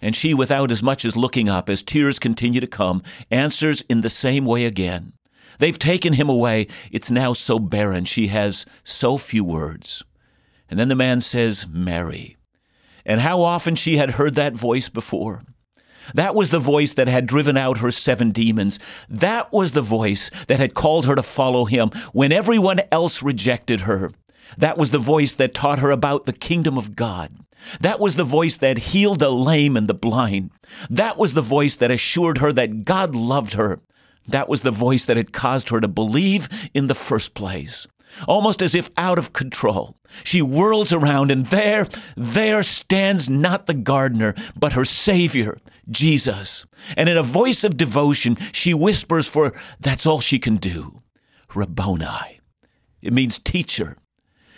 And 0.02 0.16
she, 0.16 0.34
without 0.34 0.70
as 0.70 0.84
much 0.84 1.06
as 1.06 1.16
looking 1.16 1.50
up, 1.50 1.70
as 1.70 1.82
tears 1.82 2.20
continue 2.20 2.60
to 2.60 2.68
come, 2.68 3.02
answers 3.32 3.82
in 3.90 4.02
the 4.02 4.10
same 4.10 4.46
way 4.46 4.66
again. 4.66 5.14
They've 5.60 5.80
taken 5.80 6.14
him 6.14 6.30
away. 6.30 6.68
It's 6.92 7.10
now 7.10 7.34
so 7.34 7.58
barren. 7.58 8.06
She 8.06 8.28
has 8.28 8.66
so 8.84 9.18
few 9.18 9.44
words. 9.44 10.04
And 10.70 10.80
then 10.80 10.90
the 10.90 10.96
man 10.96 11.22
says, 11.22 11.66
Mary 11.68 12.37
and 13.08 13.22
how 13.22 13.42
often 13.42 13.74
she 13.74 13.98
had 13.98 14.12
heard 14.12 14.36
that 14.36 14.54
voice 14.54 14.90
before. 14.90 15.44
That 16.14 16.36
was 16.36 16.52
the 16.52 16.60
voice 16.60 16.94
that 16.94 17.08
had 17.08 17.26
driven 17.26 17.58
out 17.58 17.80
her 17.80 17.92
seven 17.92 18.32
demons. 18.32 18.80
That 19.10 19.52
was 19.52 19.72
the 19.72 19.82
voice 19.82 20.30
that 20.48 20.60
had 20.60 20.74
called 20.74 21.06
her 21.06 21.16
to 21.16 21.24
follow 21.24 21.66
him 21.66 21.90
when 22.14 22.32
everyone 22.32 22.82
else 22.92 23.24
rejected 23.24 23.82
her. 23.82 24.12
That 24.58 24.78
was 24.78 24.92
the 24.92 25.00
voice 25.00 25.34
that 25.34 25.54
taught 25.54 25.80
her 25.80 25.92
about 25.92 26.26
the 26.26 26.34
kingdom 26.34 26.78
of 26.78 26.96
God. 26.96 27.32
That 27.82 28.00
was 28.00 28.16
the 28.16 28.24
voice 28.24 28.58
that 28.58 28.78
healed 28.78 29.20
the 29.20 29.32
lame 29.32 29.76
and 29.76 29.88
the 29.88 29.94
blind. 29.94 30.52
That 30.90 31.18
was 31.18 31.34
the 31.34 31.42
voice 31.42 31.76
that 31.78 31.92
assured 31.92 32.38
her 32.38 32.54
that 32.54 32.86
God 32.86 33.16
loved 33.16 33.56
her. 33.56 33.82
That 34.28 34.48
was 34.48 34.62
the 34.62 34.72
voice 34.72 35.06
that 35.06 35.18
had 35.18 35.34
caused 35.34 35.70
her 35.70 35.82
to 35.82 35.88
believe 35.88 36.48
in 36.74 36.88
the 36.88 36.96
first 36.96 37.34
place 37.34 37.88
almost 38.28 38.62
as 38.62 38.76
if 38.76 38.90
out 38.98 39.20
of 39.20 39.34
control. 39.34 39.98
She 40.24 40.40
whirls 40.40 40.94
around, 40.94 41.32
and 41.32 41.46
there, 41.48 41.88
there 42.16 42.64
stands 42.64 43.30
not 43.30 43.66
the 43.66 43.74
gardener, 43.74 44.36
but 44.58 44.74
her 44.74 44.86
Savior, 44.86 45.58
Jesus. 45.90 46.66
And 46.96 47.10
in 47.10 47.18
a 47.18 47.24
voice 47.24 47.64
of 47.64 47.78
devotion, 47.78 48.38
she 48.52 48.74
whispers, 48.74 49.28
for 49.28 49.54
that's 49.80 50.06
all 50.06 50.20
she 50.20 50.40
can 50.40 50.58
do 50.58 50.98
Rabboni. 51.54 52.40
It 53.02 53.14
means 53.14 53.40
teacher. 53.40 53.98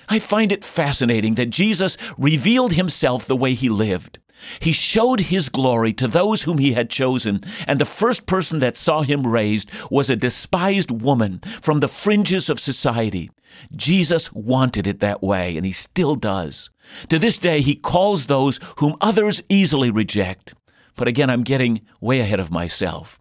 I 0.07 0.19
find 0.19 0.51
it 0.51 0.65
fascinating 0.65 1.35
that 1.35 1.51
Jesus 1.51 1.97
revealed 2.17 2.73
himself 2.73 3.25
the 3.25 3.35
way 3.35 3.53
he 3.53 3.69
lived. 3.69 4.19
He 4.59 4.71
showed 4.71 5.19
his 5.19 5.49
glory 5.49 5.93
to 5.93 6.07
those 6.07 6.43
whom 6.43 6.57
he 6.57 6.73
had 6.73 6.89
chosen, 6.89 7.41
and 7.67 7.79
the 7.79 7.85
first 7.85 8.25
person 8.25 8.59
that 8.59 8.77
saw 8.77 9.01
him 9.01 9.27
raised 9.27 9.69
was 9.91 10.09
a 10.09 10.15
despised 10.15 10.91
woman 10.91 11.39
from 11.61 11.79
the 11.79 11.87
fringes 11.87 12.49
of 12.49 12.59
society. 12.59 13.29
Jesus 13.75 14.31
wanted 14.31 14.87
it 14.87 14.99
that 14.99 15.21
way, 15.21 15.57
and 15.57 15.65
he 15.65 15.71
still 15.71 16.15
does. 16.15 16.69
To 17.09 17.19
this 17.19 17.37
day, 17.37 17.61
he 17.61 17.75
calls 17.75 18.25
those 18.25 18.59
whom 18.77 18.95
others 19.01 19.41
easily 19.49 19.91
reject. 19.91 20.53
But 20.95 21.07
again, 21.07 21.29
I'm 21.29 21.43
getting 21.43 21.81
way 21.99 22.19
ahead 22.19 22.39
of 22.39 22.51
myself. 22.51 23.19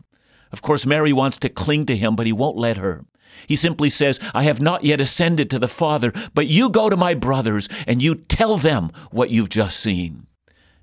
Of 0.52 0.62
course, 0.62 0.86
Mary 0.86 1.12
wants 1.12 1.38
to 1.38 1.48
cling 1.48 1.86
to 1.86 1.96
him, 1.96 2.16
but 2.16 2.26
he 2.26 2.32
won't 2.32 2.56
let 2.56 2.76
her. 2.76 3.04
He 3.46 3.56
simply 3.56 3.90
says, 3.90 4.18
I 4.34 4.44
have 4.44 4.60
not 4.60 4.84
yet 4.84 5.00
ascended 5.00 5.50
to 5.50 5.58
the 5.58 5.68
Father, 5.68 6.12
but 6.34 6.46
you 6.46 6.70
go 6.70 6.88
to 6.88 6.96
my 6.96 7.14
brothers 7.14 7.68
and 7.86 8.02
you 8.02 8.14
tell 8.14 8.56
them 8.56 8.90
what 9.10 9.30
you've 9.30 9.50
just 9.50 9.78
seen. 9.80 10.27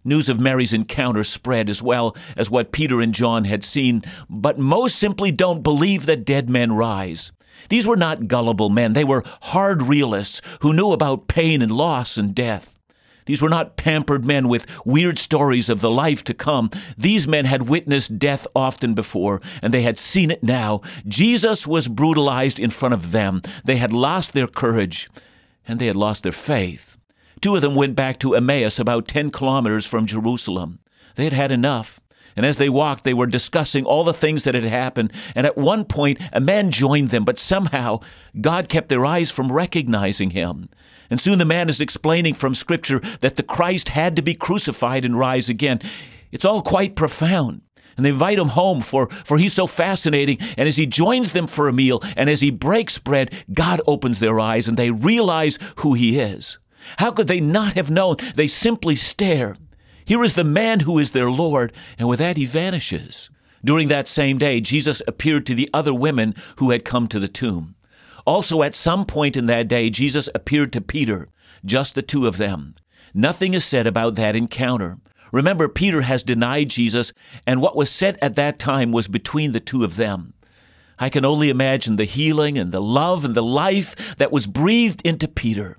News 0.07 0.29
of 0.29 0.39
Mary's 0.39 0.71
encounter 0.71 1.23
spread 1.23 1.67
as 1.67 1.81
well 1.81 2.15
as 2.37 2.51
what 2.51 2.71
Peter 2.71 3.01
and 3.01 3.11
John 3.11 3.43
had 3.43 3.63
seen, 3.63 4.03
but 4.29 4.59
most 4.59 4.99
simply 4.99 5.31
don't 5.31 5.63
believe 5.63 6.05
that 6.05 6.25
dead 6.25 6.47
men 6.47 6.73
rise. 6.73 7.31
These 7.69 7.87
were 7.87 7.97
not 7.97 8.27
gullible 8.27 8.69
men, 8.69 8.93
they 8.93 9.03
were 9.03 9.23
hard 9.41 9.81
realists 9.81 10.41
who 10.61 10.73
knew 10.73 10.91
about 10.91 11.27
pain 11.27 11.63
and 11.63 11.71
loss 11.71 12.17
and 12.17 12.35
death. 12.35 12.75
These 13.25 13.41
were 13.41 13.49
not 13.49 13.77
pampered 13.77 14.23
men 14.25 14.47
with 14.47 14.67
weird 14.85 15.17
stories 15.17 15.69
of 15.69 15.81
the 15.81 15.89
life 15.89 16.23
to 16.25 16.33
come. 16.35 16.69
These 16.95 17.27
men 17.27 17.45
had 17.45 17.67
witnessed 17.67 18.19
death 18.19 18.45
often 18.55 18.93
before, 18.93 19.41
and 19.63 19.73
they 19.73 19.81
had 19.81 19.97
seen 19.97 20.29
it 20.29 20.43
now. 20.43 20.81
Jesus 21.07 21.65
was 21.65 21.87
brutalized 21.87 22.59
in 22.59 22.69
front 22.69 22.93
of 22.93 23.11
them. 23.11 23.41
They 23.63 23.77
had 23.77 23.93
lost 23.93 24.33
their 24.33 24.45
courage, 24.45 25.09
and 25.67 25.79
they 25.79 25.87
had 25.87 25.95
lost 25.95 26.21
their 26.21 26.31
faith. 26.31 26.94
Two 27.45 27.53
of 27.55 27.61
them 27.61 27.75
went 27.75 27.95
back 27.95 28.17
to 28.17 28.33
Emmaus, 28.33 28.79
about 28.79 29.07
10 29.07 29.29
kilometers 29.29 29.85
from 29.85 30.07
Jerusalem. 30.07 30.79
They 31.13 31.25
had 31.25 31.33
had 31.33 31.51
enough. 31.51 32.01
And 32.35 32.43
as 32.43 32.57
they 32.57 32.69
walked, 32.69 33.03
they 33.03 33.13
were 33.13 33.27
discussing 33.27 33.85
all 33.85 34.03
the 34.03 34.15
things 34.15 34.45
that 34.45 34.55
had 34.55 34.63
happened. 34.63 35.13
And 35.35 35.45
at 35.45 35.55
one 35.55 35.85
point, 35.85 36.19
a 36.33 36.39
man 36.39 36.71
joined 36.71 37.11
them, 37.11 37.23
but 37.23 37.37
somehow 37.37 37.99
God 38.41 38.67
kept 38.67 38.89
their 38.89 39.05
eyes 39.05 39.29
from 39.29 39.51
recognizing 39.51 40.31
him. 40.31 40.69
And 41.11 41.21
soon 41.21 41.37
the 41.37 41.45
man 41.45 41.69
is 41.69 41.79
explaining 41.79 42.33
from 42.33 42.55
Scripture 42.55 42.99
that 43.19 43.35
the 43.35 43.43
Christ 43.43 43.89
had 43.89 44.15
to 44.15 44.23
be 44.23 44.33
crucified 44.33 45.05
and 45.05 45.15
rise 45.15 45.47
again. 45.47 45.81
It's 46.31 46.45
all 46.45 46.63
quite 46.63 46.95
profound. 46.95 47.61
And 47.95 48.03
they 48.03 48.09
invite 48.09 48.39
him 48.39 48.49
home 48.49 48.81
for, 48.81 49.07
for 49.23 49.37
he's 49.37 49.53
so 49.53 49.67
fascinating. 49.67 50.39
And 50.57 50.67
as 50.67 50.77
he 50.77 50.87
joins 50.87 51.33
them 51.33 51.45
for 51.45 51.67
a 51.67 51.73
meal 51.73 52.01
and 52.17 52.27
as 52.27 52.41
he 52.41 52.49
breaks 52.49 52.97
bread, 52.97 53.31
God 53.53 53.81
opens 53.85 54.19
their 54.19 54.39
eyes 54.39 54.67
and 54.67 54.77
they 54.77 54.89
realize 54.89 55.59
who 55.75 55.93
he 55.93 56.17
is. 56.17 56.57
How 56.97 57.11
could 57.11 57.27
they 57.27 57.39
not 57.39 57.73
have 57.73 57.89
known? 57.89 58.17
They 58.35 58.47
simply 58.47 58.95
stare. 58.95 59.57
Here 60.05 60.23
is 60.23 60.33
the 60.33 60.43
man 60.43 60.81
who 60.81 60.99
is 60.99 61.11
their 61.11 61.31
Lord, 61.31 61.73
and 61.97 62.07
with 62.07 62.19
that 62.19 62.37
he 62.37 62.45
vanishes. 62.45 63.29
During 63.63 63.87
that 63.87 64.07
same 64.07 64.37
day, 64.37 64.61
Jesus 64.61 65.01
appeared 65.07 65.45
to 65.47 65.55
the 65.55 65.69
other 65.73 65.93
women 65.93 66.35
who 66.57 66.69
had 66.69 66.85
come 66.85 67.07
to 67.07 67.19
the 67.19 67.27
tomb. 67.27 67.75
Also, 68.25 68.61
at 68.61 68.75
some 68.75 69.05
point 69.05 69.35
in 69.35 69.47
that 69.47 69.67
day, 69.67 69.89
Jesus 69.89 70.29
appeared 70.35 70.71
to 70.73 70.81
Peter, 70.81 71.29
just 71.63 71.95
the 71.95 72.01
two 72.03 72.27
of 72.27 72.37
them. 72.37 72.75
Nothing 73.13 73.53
is 73.53 73.65
said 73.65 73.87
about 73.87 74.15
that 74.15 74.35
encounter. 74.35 74.97
Remember, 75.31 75.67
Peter 75.67 76.01
has 76.01 76.23
denied 76.23 76.69
Jesus, 76.69 77.11
and 77.47 77.61
what 77.61 77.75
was 77.75 77.89
said 77.89 78.17
at 78.21 78.35
that 78.35 78.59
time 78.59 78.91
was 78.91 79.07
between 79.07 79.51
the 79.51 79.59
two 79.59 79.83
of 79.83 79.95
them. 79.95 80.33
I 80.99 81.09
can 81.09 81.25
only 81.25 81.49
imagine 81.49 81.95
the 81.95 82.05
healing 82.05 82.57
and 82.57 82.71
the 82.71 82.81
love 82.81 83.25
and 83.25 83.35
the 83.35 83.43
life 83.43 84.15
that 84.17 84.31
was 84.31 84.47
breathed 84.47 85.01
into 85.03 85.27
Peter. 85.27 85.77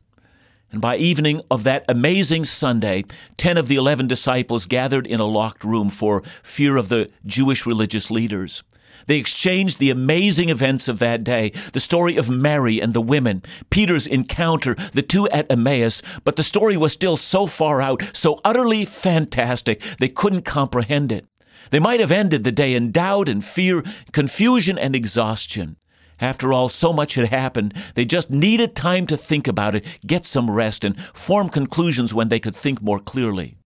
And 0.77 0.83
by 0.83 0.99
evening 0.99 1.41
of 1.51 1.65
that 1.65 1.87
amazing 1.89 2.45
Sunday, 2.45 3.05
10 3.39 3.57
of 3.57 3.67
the 3.67 3.77
11 3.77 4.09
disciples 4.09 4.67
gathered 4.67 5.07
in 5.07 5.21
a 5.21 5.25
locked 5.25 5.65
room 5.65 5.89
for 5.89 6.23
fear 6.43 6.77
of 6.77 6.91
the 6.91 7.09
Jewish 7.25 7.65
religious 7.65 8.11
leaders. 8.11 8.63
They 9.07 9.17
exchanged 9.17 9.79
the 9.79 9.89
amazing 9.89 10.51
events 10.51 10.87
of 10.87 10.99
that 10.99 11.25
day, 11.25 11.53
the 11.73 11.81
story 11.81 12.19
of 12.19 12.29
Mary 12.29 12.79
and 12.79 12.93
the 12.93 13.01
women, 13.01 13.43
Peter's 13.71 14.07
encounter, 14.07 14.75
the 14.93 15.01
two 15.01 15.27
at 15.31 15.51
Emmaus, 15.51 16.03
but 16.25 16.37
the 16.37 16.43
story 16.43 16.77
was 16.77 16.93
still 16.93 17.17
so 17.17 17.47
far 17.47 17.81
out, 17.81 18.03
so 18.13 18.39
utterly 18.45 18.85
fantastic, 18.85 19.81
they 19.99 20.11
couldn't 20.11 20.43
comprehend 20.43 21.11
it. 21.11 21.25
They 21.71 21.81
might 21.81 22.01
have 22.01 22.13
ended 22.13 22.45
the 22.45 22.53
day 22.53 22.75
in 22.75 22.93
doubt 22.93 23.31
and 23.31 23.43
fear, 23.43 23.83
confusion 24.13 24.77
and 24.77 24.95
exhaustion. 24.95 25.79
After 26.21 26.53
all, 26.53 26.69
so 26.69 26.93
much 26.93 27.15
had 27.15 27.29
happened, 27.29 27.75
they 27.95 28.05
just 28.05 28.31
needed 28.31 28.75
time 28.75 29.07
to 29.09 29.17
think 29.17 29.47
about 29.47 29.75
it, 29.75 29.85
get 30.07 30.25
some 30.25 30.51
rest, 30.51 30.85
and 30.85 30.99
form 31.15 31.49
conclusions 31.49 32.15
when 32.15 32.29
they 32.29 32.41
could 32.41 32.57
think 32.57 32.81
more 32.81 32.99
clearly. 32.99 33.57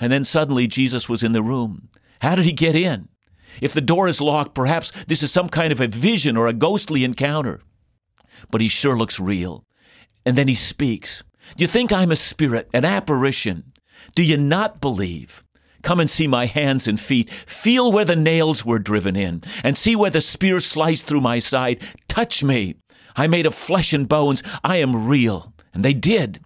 And 0.00 0.12
then 0.12 0.24
suddenly 0.24 0.66
Jesus 0.66 1.08
was 1.08 1.22
in 1.22 1.32
the 1.32 1.42
room. 1.42 1.88
How 2.20 2.34
did 2.34 2.44
he 2.44 2.52
get 2.52 2.74
in? 2.74 3.08
If 3.60 3.72
the 3.72 3.80
door 3.80 4.08
is 4.08 4.20
locked, 4.20 4.54
perhaps 4.54 4.92
this 5.06 5.22
is 5.22 5.32
some 5.32 5.48
kind 5.48 5.72
of 5.72 5.80
a 5.80 5.86
vision 5.86 6.36
or 6.36 6.46
a 6.46 6.52
ghostly 6.52 7.04
encounter. 7.04 7.62
But 8.50 8.60
he 8.60 8.68
sure 8.68 8.96
looks 8.96 9.20
real. 9.20 9.64
And 10.24 10.36
then 10.36 10.48
he 10.48 10.54
speaks. 10.54 11.22
Do 11.56 11.62
you 11.62 11.68
think 11.68 11.92
I'm 11.92 12.10
a 12.10 12.16
spirit, 12.16 12.68
an 12.74 12.84
apparition? 12.84 13.72
Do 14.14 14.22
you 14.22 14.36
not 14.36 14.80
believe? 14.80 15.42
Come 15.86 16.00
and 16.00 16.10
see 16.10 16.26
my 16.26 16.46
hands 16.46 16.88
and 16.88 16.98
feet. 16.98 17.30
Feel 17.30 17.92
where 17.92 18.04
the 18.04 18.16
nails 18.16 18.64
were 18.64 18.80
driven 18.80 19.14
in, 19.14 19.42
and 19.62 19.78
see 19.78 19.94
where 19.94 20.10
the 20.10 20.20
spear 20.20 20.58
sliced 20.58 21.06
through 21.06 21.20
my 21.20 21.38
side. 21.38 21.80
Touch 22.08 22.42
me. 22.42 22.74
I 23.14 23.28
made 23.28 23.46
of 23.46 23.54
flesh 23.54 23.92
and 23.92 24.08
bones. 24.08 24.42
I 24.64 24.78
am 24.78 25.06
real. 25.06 25.54
And 25.72 25.84
they 25.84 25.94
did. 25.94 26.40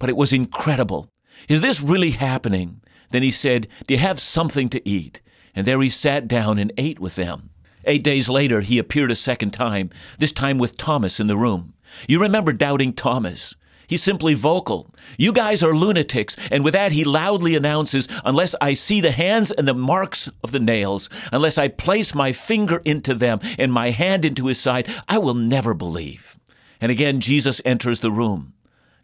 But 0.00 0.08
it 0.08 0.16
was 0.16 0.32
incredible. 0.32 1.08
Is 1.48 1.60
this 1.60 1.80
really 1.80 2.10
happening? 2.10 2.80
Then 3.10 3.22
he 3.22 3.30
said, 3.30 3.68
Do 3.86 3.94
you 3.94 4.00
have 4.00 4.18
something 4.18 4.68
to 4.70 4.88
eat? 4.88 5.22
And 5.54 5.68
there 5.68 5.80
he 5.80 5.88
sat 5.88 6.26
down 6.26 6.58
and 6.58 6.72
ate 6.76 6.98
with 6.98 7.14
them. 7.14 7.50
Eight 7.84 8.02
days 8.02 8.28
later, 8.28 8.60
he 8.60 8.80
appeared 8.80 9.12
a 9.12 9.16
second 9.16 9.52
time, 9.52 9.90
this 10.18 10.32
time 10.32 10.58
with 10.58 10.76
Thomas 10.76 11.20
in 11.20 11.28
the 11.28 11.36
room. 11.36 11.74
You 12.08 12.20
remember 12.20 12.52
doubting 12.52 12.92
Thomas. 12.94 13.54
He's 13.90 14.04
simply 14.04 14.34
vocal. 14.34 14.94
You 15.18 15.32
guys 15.32 15.64
are 15.64 15.74
lunatics. 15.74 16.36
And 16.52 16.62
with 16.62 16.74
that, 16.74 16.92
he 16.92 17.02
loudly 17.02 17.56
announces, 17.56 18.06
Unless 18.24 18.54
I 18.60 18.74
see 18.74 19.00
the 19.00 19.10
hands 19.10 19.50
and 19.50 19.66
the 19.66 19.74
marks 19.74 20.28
of 20.44 20.52
the 20.52 20.60
nails, 20.60 21.10
unless 21.32 21.58
I 21.58 21.66
place 21.66 22.14
my 22.14 22.30
finger 22.30 22.80
into 22.84 23.14
them 23.14 23.40
and 23.58 23.72
my 23.72 23.90
hand 23.90 24.24
into 24.24 24.46
his 24.46 24.60
side, 24.60 24.88
I 25.08 25.18
will 25.18 25.34
never 25.34 25.74
believe. 25.74 26.36
And 26.80 26.92
again, 26.92 27.18
Jesus 27.18 27.60
enters 27.64 27.98
the 27.98 28.12
room. 28.12 28.52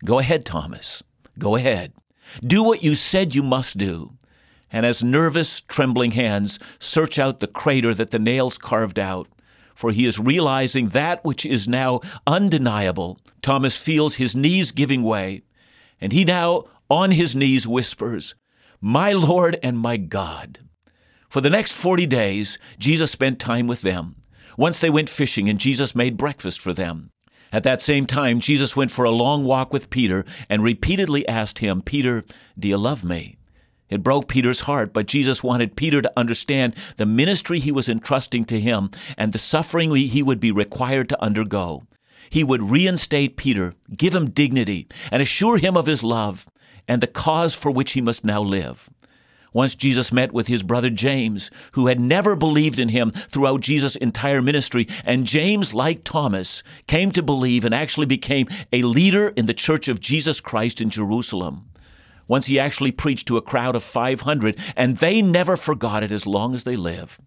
Go 0.04 0.20
ahead, 0.20 0.44
Thomas. 0.44 1.02
Go 1.36 1.56
ahead. 1.56 1.92
Do 2.40 2.62
what 2.62 2.84
you 2.84 2.94
said 2.94 3.34
you 3.34 3.42
must 3.42 3.76
do. 3.76 4.12
And 4.70 4.86
as 4.86 5.02
nervous, 5.02 5.62
trembling 5.62 6.12
hands 6.12 6.60
search 6.78 7.18
out 7.18 7.40
the 7.40 7.48
crater 7.48 7.92
that 7.92 8.12
the 8.12 8.20
nails 8.20 8.56
carved 8.56 9.00
out, 9.00 9.26
for 9.76 9.92
he 9.92 10.06
is 10.06 10.18
realizing 10.18 10.88
that 10.88 11.24
which 11.24 11.46
is 11.46 11.68
now 11.68 12.00
undeniable. 12.26 13.20
Thomas 13.42 13.76
feels 13.76 14.16
his 14.16 14.34
knees 14.34 14.72
giving 14.72 15.04
way, 15.04 15.42
and 16.00 16.12
he 16.12 16.24
now, 16.24 16.64
on 16.90 17.12
his 17.12 17.36
knees, 17.36 17.68
whispers, 17.68 18.34
My 18.80 19.12
Lord 19.12 19.58
and 19.62 19.78
my 19.78 19.96
God. 19.96 20.58
For 21.28 21.40
the 21.40 21.50
next 21.50 21.72
40 21.72 22.06
days, 22.06 22.58
Jesus 22.78 23.10
spent 23.10 23.38
time 23.38 23.66
with 23.66 23.82
them. 23.82 24.16
Once 24.56 24.80
they 24.80 24.90
went 24.90 25.10
fishing, 25.10 25.48
and 25.48 25.60
Jesus 25.60 25.94
made 25.94 26.16
breakfast 26.16 26.60
for 26.60 26.72
them. 26.72 27.10
At 27.52 27.62
that 27.64 27.82
same 27.82 28.06
time, 28.06 28.40
Jesus 28.40 28.74
went 28.74 28.90
for 28.90 29.04
a 29.04 29.10
long 29.10 29.44
walk 29.44 29.72
with 29.72 29.90
Peter 29.90 30.24
and 30.48 30.62
repeatedly 30.62 31.28
asked 31.28 31.58
him, 31.58 31.82
Peter, 31.82 32.24
do 32.58 32.68
you 32.68 32.78
love 32.78 33.04
me? 33.04 33.36
It 33.88 34.02
broke 34.02 34.28
Peter's 34.28 34.60
heart, 34.60 34.92
but 34.92 35.06
Jesus 35.06 35.42
wanted 35.42 35.76
Peter 35.76 36.02
to 36.02 36.12
understand 36.16 36.74
the 36.96 37.06
ministry 37.06 37.60
he 37.60 37.72
was 37.72 37.88
entrusting 37.88 38.44
to 38.46 38.60
him 38.60 38.90
and 39.16 39.32
the 39.32 39.38
suffering 39.38 39.94
he 39.94 40.22
would 40.22 40.40
be 40.40 40.50
required 40.50 41.08
to 41.10 41.22
undergo. 41.22 41.84
He 42.28 42.42
would 42.42 42.62
reinstate 42.62 43.36
Peter, 43.36 43.74
give 43.96 44.14
him 44.14 44.30
dignity, 44.30 44.88
and 45.12 45.22
assure 45.22 45.58
him 45.58 45.76
of 45.76 45.86
his 45.86 46.02
love 46.02 46.48
and 46.88 47.00
the 47.00 47.06
cause 47.06 47.54
for 47.54 47.70
which 47.70 47.92
he 47.92 48.00
must 48.00 48.24
now 48.24 48.42
live. 48.42 48.90
Once 49.52 49.74
Jesus 49.74 50.12
met 50.12 50.32
with 50.32 50.48
his 50.48 50.62
brother 50.62 50.90
James, 50.90 51.50
who 51.72 51.86
had 51.86 51.98
never 51.98 52.36
believed 52.36 52.78
in 52.78 52.90
him 52.90 53.10
throughout 53.10 53.62
Jesus' 53.62 53.96
entire 53.96 54.42
ministry, 54.42 54.86
and 55.02 55.24
James, 55.24 55.72
like 55.72 56.04
Thomas, 56.04 56.62
came 56.86 57.10
to 57.12 57.22
believe 57.22 57.64
and 57.64 57.74
actually 57.74 58.06
became 58.06 58.48
a 58.72 58.82
leader 58.82 59.28
in 59.28 59.46
the 59.46 59.54
church 59.54 59.88
of 59.88 60.00
Jesus 60.00 60.40
Christ 60.40 60.80
in 60.80 60.90
Jerusalem. 60.90 61.70
Once 62.28 62.46
he 62.46 62.58
actually 62.58 62.92
preached 62.92 63.26
to 63.28 63.36
a 63.36 63.42
crowd 63.42 63.76
of 63.76 63.82
500, 63.82 64.58
and 64.74 64.96
they 64.96 65.22
never 65.22 65.56
forgot 65.56 66.02
it 66.02 66.12
as 66.12 66.26
long 66.26 66.54
as 66.54 66.64
they 66.64 66.76
live. 66.76 67.20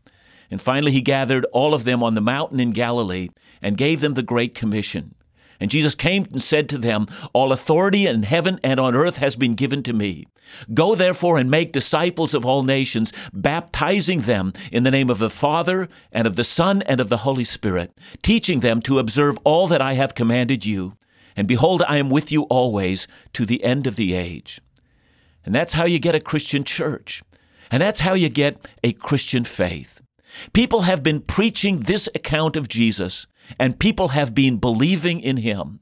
And 0.51 0.61
finally, 0.61 0.91
he 0.91 1.01
gathered 1.01 1.45
all 1.51 1.73
of 1.73 1.83
them 1.83 2.03
on 2.03 2.15
the 2.15 2.21
mountain 2.21 2.59
in 2.59 2.71
Galilee 2.71 3.29
and 3.61 3.77
gave 3.77 4.01
them 4.01 4.13
the 4.13 4.23
Great 4.23 4.55
Commission. 4.55 5.15
And 5.59 5.69
Jesus 5.69 5.93
came 5.93 6.25
and 6.31 6.41
said 6.41 6.69
to 6.69 6.77
them, 6.77 7.07
All 7.33 7.51
authority 7.51 8.07
in 8.07 8.23
heaven 8.23 8.59
and 8.63 8.79
on 8.79 8.95
earth 8.95 9.17
has 9.17 9.35
been 9.35 9.55
given 9.55 9.83
to 9.83 9.93
me. 9.93 10.25
Go 10.73 10.95
therefore 10.95 11.37
and 11.37 11.51
make 11.51 11.73
disciples 11.73 12.33
of 12.33 12.45
all 12.45 12.63
nations, 12.63 13.11
baptizing 13.33 14.21
them 14.21 14.53
in 14.71 14.83
the 14.83 14.91
name 14.91 15.09
of 15.09 15.19
the 15.19 15.29
Father 15.29 15.89
and 16.11 16.25
of 16.25 16.37
the 16.37 16.43
Son 16.43 16.81
and 16.83 17.01
of 17.01 17.09
the 17.09 17.17
Holy 17.17 17.43
Spirit, 17.43 17.91
teaching 18.23 18.61
them 18.61 18.81
to 18.83 18.99
observe 18.99 19.37
all 19.43 19.67
that 19.67 19.81
I 19.81 19.93
have 19.93 20.15
commanded 20.15 20.65
you. 20.65 20.93
And 21.35 21.47
behold, 21.47 21.83
I 21.87 21.97
am 21.97 22.09
with 22.09 22.31
you 22.31 22.43
always 22.43 23.07
to 23.33 23.45
the 23.45 23.63
end 23.63 23.85
of 23.85 23.97
the 23.97 24.13
age. 24.13 24.61
And 25.49 25.55
that's 25.55 25.73
how 25.73 25.85
you 25.85 25.97
get 25.97 26.13
a 26.13 26.19
Christian 26.19 26.63
church. 26.63 27.23
And 27.71 27.81
that's 27.81 28.01
how 28.01 28.13
you 28.13 28.29
get 28.29 28.67
a 28.83 28.93
Christian 28.93 29.43
faith. 29.43 29.99
People 30.53 30.81
have 30.81 31.01
been 31.01 31.21
preaching 31.21 31.79
this 31.79 32.07
account 32.13 32.55
of 32.55 32.67
Jesus, 32.67 33.25
and 33.59 33.79
people 33.79 34.09
have 34.09 34.35
been 34.35 34.57
believing 34.57 35.19
in 35.19 35.37
him. 35.37 35.79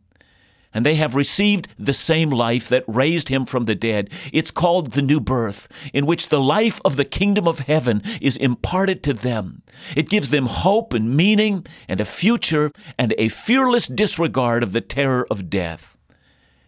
And 0.73 0.86
they 0.86 0.95
have 0.95 1.15
received 1.15 1.67
the 1.77 1.91
same 1.91 2.30
life 2.30 2.69
that 2.69 2.86
raised 2.88 3.27
him 3.27 3.45
from 3.45 3.65
the 3.65 3.75
dead. 3.75 4.10
It's 4.32 4.51
called 4.51 4.93
the 4.93 5.01
new 5.01 5.19
birth, 5.19 5.67
in 5.93 6.06
which 6.06 6.30
the 6.30 6.39
life 6.39 6.80
of 6.86 6.95
the 6.95 7.03
kingdom 7.03 7.45
of 7.45 7.60
heaven 7.60 8.01
is 8.21 8.38
imparted 8.38 9.03
to 9.03 9.13
them. 9.13 9.63
It 9.97 10.08
gives 10.08 10.30
them 10.30 10.45
hope 10.45 10.93
and 10.93 11.17
meaning 11.17 11.67
and 11.89 11.99
a 11.99 12.06
future 12.06 12.71
and 12.97 13.13
a 13.17 13.27
fearless 13.27 13.88
disregard 13.88 14.63
of 14.63 14.71
the 14.71 14.80
terror 14.80 15.27
of 15.30 15.49
death. 15.49 15.96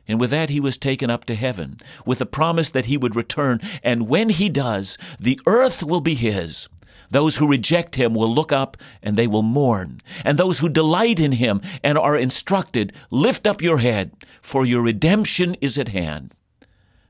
And 0.09 0.19
with 0.19 0.31
that, 0.31 0.49
he 0.49 0.59
was 0.59 0.75
taken 0.75 1.11
up 1.11 1.25
to 1.25 1.35
heaven, 1.35 1.77
with 2.03 2.19
a 2.19 2.25
promise 2.25 2.71
that 2.71 2.87
he 2.87 2.97
would 2.97 3.15
return. 3.15 3.61
And 3.83 4.09
when 4.09 4.29
he 4.29 4.49
does, 4.49 4.97
the 5.19 5.39
earth 5.45 5.83
will 5.83 6.01
be 6.01 6.15
his. 6.15 6.67
Those 7.11 7.37
who 7.37 7.47
reject 7.47 7.93
him 7.93 8.15
will 8.15 8.33
look 8.33 8.51
up 8.51 8.75
and 9.03 9.15
they 9.15 9.27
will 9.27 9.43
mourn. 9.43 10.01
And 10.25 10.37
those 10.37 10.57
who 10.57 10.67
delight 10.67 11.19
in 11.19 11.33
him 11.33 11.61
and 11.83 11.95
are 11.95 12.17
instructed, 12.17 12.91
lift 13.11 13.45
up 13.45 13.61
your 13.61 13.77
head, 13.77 14.11
for 14.41 14.65
your 14.65 14.81
redemption 14.81 15.55
is 15.61 15.77
at 15.77 15.89
hand. 15.89 16.33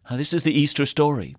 Now, 0.09 0.17
this 0.17 0.33
is 0.33 0.43
the 0.43 0.57
Easter 0.57 0.85
story. 0.85 1.37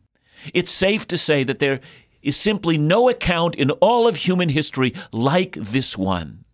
It's 0.55 0.71
safe 0.71 1.07
to 1.09 1.19
say 1.19 1.45
that 1.45 1.59
there 1.59 1.81
is 2.23 2.39
simply 2.39 2.79
no 2.79 3.11
account 3.11 3.55
in 3.55 3.71
all 3.73 4.09
of 4.09 4.17
human 4.17 4.49
history 4.49 4.95
like 5.13 5.53
this 5.53 5.99
one. 5.99 6.47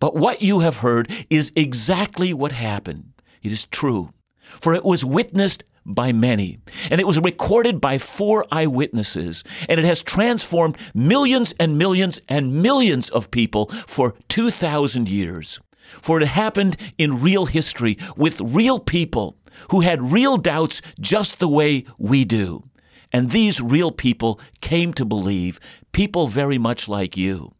But 0.00 0.16
what 0.16 0.42
you 0.42 0.60
have 0.60 0.78
heard 0.78 1.12
is 1.30 1.52
exactly 1.54 2.34
what 2.34 2.50
happened. 2.50 3.12
It 3.40 3.52
is 3.52 3.66
true 3.66 4.12
for 4.60 4.74
it 4.74 4.84
was 4.84 5.04
witnessed 5.04 5.64
by 5.84 6.12
many, 6.12 6.58
and 6.90 7.00
it 7.00 7.06
was 7.06 7.18
recorded 7.20 7.80
by 7.80 7.98
four 7.98 8.44
eyewitnesses, 8.52 9.42
and 9.68 9.80
it 9.80 9.84
has 9.84 10.02
transformed 10.02 10.76
millions 10.94 11.54
and 11.58 11.76
millions 11.76 12.20
and 12.28 12.62
millions 12.62 13.10
of 13.10 13.30
people 13.30 13.66
for 13.86 14.14
2,000 14.28 15.08
years. 15.08 15.58
For 16.00 16.20
it 16.20 16.28
happened 16.28 16.76
in 16.98 17.20
real 17.20 17.46
history 17.46 17.98
with 18.16 18.40
real 18.40 18.78
people 18.78 19.36
who 19.70 19.80
had 19.80 20.12
real 20.12 20.36
doubts 20.36 20.80
just 21.00 21.38
the 21.38 21.48
way 21.48 21.84
we 21.98 22.24
do. 22.24 22.64
And 23.12 23.30
these 23.30 23.60
real 23.60 23.90
people 23.90 24.40
came 24.60 24.94
to 24.94 25.04
believe, 25.04 25.60
people 25.92 26.28
very 26.28 26.58
much 26.58 26.88
like 26.88 27.16
you. 27.16 27.54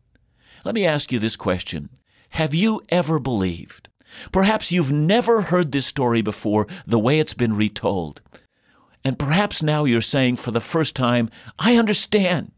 Let 0.65 0.75
me 0.75 0.87
ask 0.87 1.13
you 1.13 1.19
this 1.19 1.37
question 1.37 1.91
Have 2.31 2.55
you 2.55 2.81
ever 2.89 3.19
believed? 3.19 3.89
Perhaps 4.31 4.73
you've 4.73 4.93
never 4.93 5.43
heard 5.43 5.73
this 5.73 5.87
story 5.87 6.23
before 6.23 6.67
the 6.87 6.99
way 6.99 7.19
it's 7.19 7.35
been 7.35 7.57
retold. 7.57 8.21
And 9.05 9.19
perhaps 9.19 9.63
now 9.63 9.85
you're 9.85 10.01
saying 10.01 10.37
for 10.37 10.51
the 10.51 10.61
first 10.61 10.95
time, 10.95 11.29
I 11.59 11.77
understand. 11.77 12.53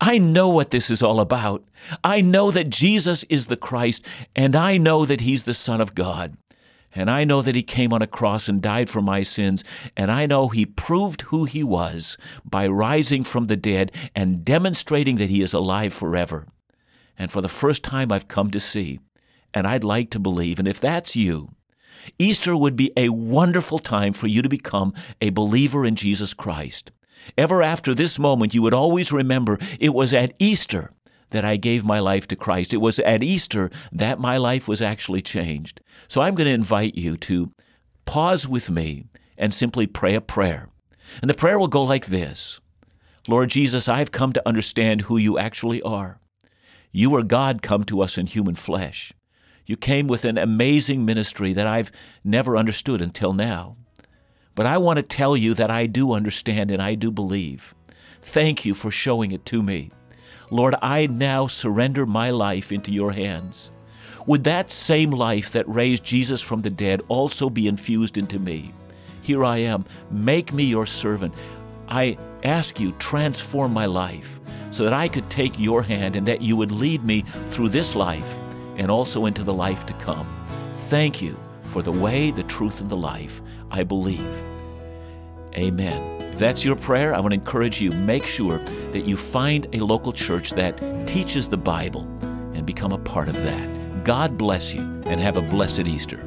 I 0.00 0.16
know 0.16 0.48
what 0.48 0.70
this 0.70 0.88
is 0.88 1.02
all 1.02 1.20
about. 1.20 1.62
I 2.02 2.22
know 2.22 2.50
that 2.50 2.70
Jesus 2.70 3.22
is 3.24 3.48
the 3.48 3.56
Christ, 3.56 4.06
and 4.34 4.56
I 4.56 4.78
know 4.78 5.04
that 5.04 5.20
He's 5.20 5.44
the 5.44 5.52
Son 5.52 5.80
of 5.80 5.94
God. 5.94 6.38
And 6.94 7.10
I 7.10 7.24
know 7.24 7.42
that 7.42 7.54
He 7.54 7.62
came 7.62 7.92
on 7.92 8.00
a 8.00 8.06
cross 8.06 8.48
and 8.48 8.62
died 8.62 8.88
for 8.88 9.02
my 9.02 9.22
sins, 9.22 9.62
and 9.96 10.10
I 10.10 10.24
know 10.24 10.48
He 10.48 10.64
proved 10.64 11.22
who 11.22 11.44
He 11.44 11.62
was 11.62 12.16
by 12.44 12.66
rising 12.66 13.24
from 13.24 13.46
the 13.46 13.56
dead 13.56 13.92
and 14.14 14.44
demonstrating 14.44 15.16
that 15.16 15.30
He 15.30 15.42
is 15.42 15.52
alive 15.52 15.92
forever. 15.92 16.46
And 17.18 17.30
for 17.30 17.42
the 17.42 17.48
first 17.48 17.82
time, 17.82 18.10
I've 18.10 18.28
come 18.28 18.50
to 18.52 18.60
see, 18.60 19.00
and 19.54 19.66
I'd 19.66 19.84
like 19.84 20.10
to 20.10 20.18
believe, 20.18 20.58
and 20.58 20.68
if 20.68 20.80
that's 20.80 21.16
you, 21.16 21.50
Easter 22.18 22.56
would 22.56 22.76
be 22.76 22.92
a 22.96 23.10
wonderful 23.10 23.78
time 23.78 24.12
for 24.12 24.26
you 24.26 24.42
to 24.42 24.48
become 24.48 24.94
a 25.20 25.30
believer 25.30 25.84
in 25.84 25.96
Jesus 25.96 26.34
Christ. 26.34 26.92
Ever 27.36 27.62
after 27.62 27.94
this 27.94 28.18
moment, 28.18 28.54
you 28.54 28.62
would 28.62 28.74
always 28.74 29.12
remember 29.12 29.58
it 29.78 29.94
was 29.94 30.14
at 30.14 30.32
Easter 30.38 30.92
that 31.30 31.44
I 31.44 31.56
gave 31.56 31.84
my 31.84 31.98
life 32.00 32.26
to 32.28 32.36
Christ. 32.36 32.74
It 32.74 32.78
was 32.78 32.98
at 33.00 33.22
Easter 33.22 33.70
that 33.92 34.18
my 34.18 34.36
life 34.36 34.66
was 34.66 34.82
actually 34.82 35.22
changed. 35.22 35.80
So 36.08 36.22
I'm 36.22 36.34
going 36.34 36.46
to 36.46 36.52
invite 36.52 36.96
you 36.96 37.16
to 37.18 37.52
pause 38.04 38.48
with 38.48 38.70
me 38.70 39.04
and 39.38 39.54
simply 39.54 39.86
pray 39.86 40.14
a 40.14 40.20
prayer. 40.20 40.68
And 41.20 41.30
the 41.30 41.34
prayer 41.34 41.58
will 41.58 41.68
go 41.68 41.84
like 41.84 42.06
this 42.06 42.60
Lord 43.28 43.50
Jesus, 43.50 43.88
I've 43.88 44.12
come 44.12 44.32
to 44.32 44.48
understand 44.48 45.02
who 45.02 45.16
you 45.16 45.38
actually 45.38 45.82
are. 45.82 46.18
You 46.90 47.14
are 47.14 47.22
God 47.22 47.62
come 47.62 47.84
to 47.84 48.00
us 48.00 48.18
in 48.18 48.26
human 48.26 48.56
flesh. 48.56 49.12
You 49.70 49.76
came 49.76 50.08
with 50.08 50.24
an 50.24 50.36
amazing 50.36 51.04
ministry 51.04 51.52
that 51.52 51.68
I've 51.68 51.92
never 52.24 52.56
understood 52.56 53.00
until 53.00 53.32
now. 53.32 53.76
But 54.56 54.66
I 54.66 54.78
want 54.78 54.96
to 54.96 55.04
tell 55.04 55.36
you 55.36 55.54
that 55.54 55.70
I 55.70 55.86
do 55.86 56.12
understand 56.12 56.72
and 56.72 56.82
I 56.82 56.96
do 56.96 57.12
believe. 57.12 57.72
Thank 58.20 58.64
you 58.64 58.74
for 58.74 58.90
showing 58.90 59.30
it 59.30 59.46
to 59.46 59.62
me. 59.62 59.92
Lord, 60.50 60.74
I 60.82 61.06
now 61.06 61.46
surrender 61.46 62.04
my 62.04 62.30
life 62.30 62.72
into 62.72 62.90
your 62.90 63.12
hands. 63.12 63.70
Would 64.26 64.42
that 64.42 64.72
same 64.72 65.12
life 65.12 65.52
that 65.52 65.68
raised 65.68 66.02
Jesus 66.02 66.40
from 66.40 66.62
the 66.62 66.70
dead 66.70 67.02
also 67.06 67.48
be 67.48 67.68
infused 67.68 68.18
into 68.18 68.40
me? 68.40 68.74
Here 69.22 69.44
I 69.44 69.58
am. 69.58 69.84
Make 70.10 70.52
me 70.52 70.64
your 70.64 70.84
servant. 70.84 71.32
I 71.86 72.18
ask 72.42 72.80
you, 72.80 72.90
transform 72.98 73.72
my 73.72 73.86
life 73.86 74.40
so 74.72 74.82
that 74.82 74.92
I 74.92 75.06
could 75.06 75.30
take 75.30 75.60
your 75.60 75.80
hand 75.80 76.16
and 76.16 76.26
that 76.26 76.42
you 76.42 76.56
would 76.56 76.72
lead 76.72 77.04
me 77.04 77.22
through 77.50 77.68
this 77.68 77.94
life 77.94 78.40
and 78.80 78.90
also 78.90 79.26
into 79.26 79.44
the 79.44 79.52
life 79.52 79.84
to 79.86 79.92
come. 79.94 80.26
Thank 80.72 81.20
you 81.20 81.38
for 81.60 81.82
the 81.82 81.92
way, 81.92 82.30
the 82.30 82.42
truth, 82.44 82.80
and 82.80 82.90
the 82.90 82.96
life. 82.96 83.42
I 83.70 83.84
believe. 83.84 84.42
Amen. 85.54 86.22
If 86.32 86.38
that's 86.38 86.64
your 86.64 86.76
prayer, 86.76 87.14
I 87.14 87.20
want 87.20 87.32
to 87.32 87.38
encourage 87.38 87.80
you 87.80 87.92
make 87.92 88.24
sure 88.24 88.58
that 88.92 89.04
you 89.04 89.16
find 89.16 89.66
a 89.74 89.80
local 89.80 90.12
church 90.12 90.52
that 90.52 91.06
teaches 91.06 91.48
the 91.48 91.58
Bible 91.58 92.08
and 92.54 92.64
become 92.64 92.92
a 92.92 92.98
part 92.98 93.28
of 93.28 93.34
that. 93.42 94.04
God 94.04 94.38
bless 94.38 94.72
you 94.72 94.80
and 95.04 95.20
have 95.20 95.36
a 95.36 95.42
blessed 95.42 95.86
Easter. 95.86 96.26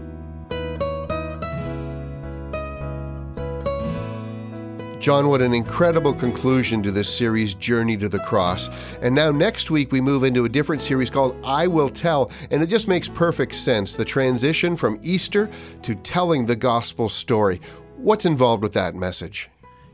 John, 5.03 5.27
what 5.27 5.41
an 5.41 5.53
incredible 5.53 6.13
conclusion 6.13 6.81
to 6.81 6.89
this 6.89 7.13
series, 7.13 7.55
Journey 7.55 7.97
to 7.97 8.07
the 8.07 8.19
Cross. 8.19 8.69
And 9.01 9.13
now, 9.13 9.31
next 9.31 9.69
week, 9.69 9.91
we 9.91 9.99
move 9.99 10.23
into 10.23 10.45
a 10.45 10.49
different 10.49 10.81
series 10.81 11.09
called 11.09 11.35
I 11.43 11.67
Will 11.67 11.89
Tell, 11.89 12.31
and 12.51 12.63
it 12.63 12.67
just 12.67 12.87
makes 12.87 13.09
perfect 13.09 13.53
sense 13.53 13.97
the 13.97 14.05
transition 14.05 14.77
from 14.77 15.01
Easter 15.03 15.49
to 15.81 15.95
telling 15.95 16.45
the 16.45 16.55
gospel 16.55 17.09
story. 17.09 17.59
What's 17.97 18.25
involved 18.25 18.63
with 18.63 18.71
that 18.75 18.95
message? 18.95 19.49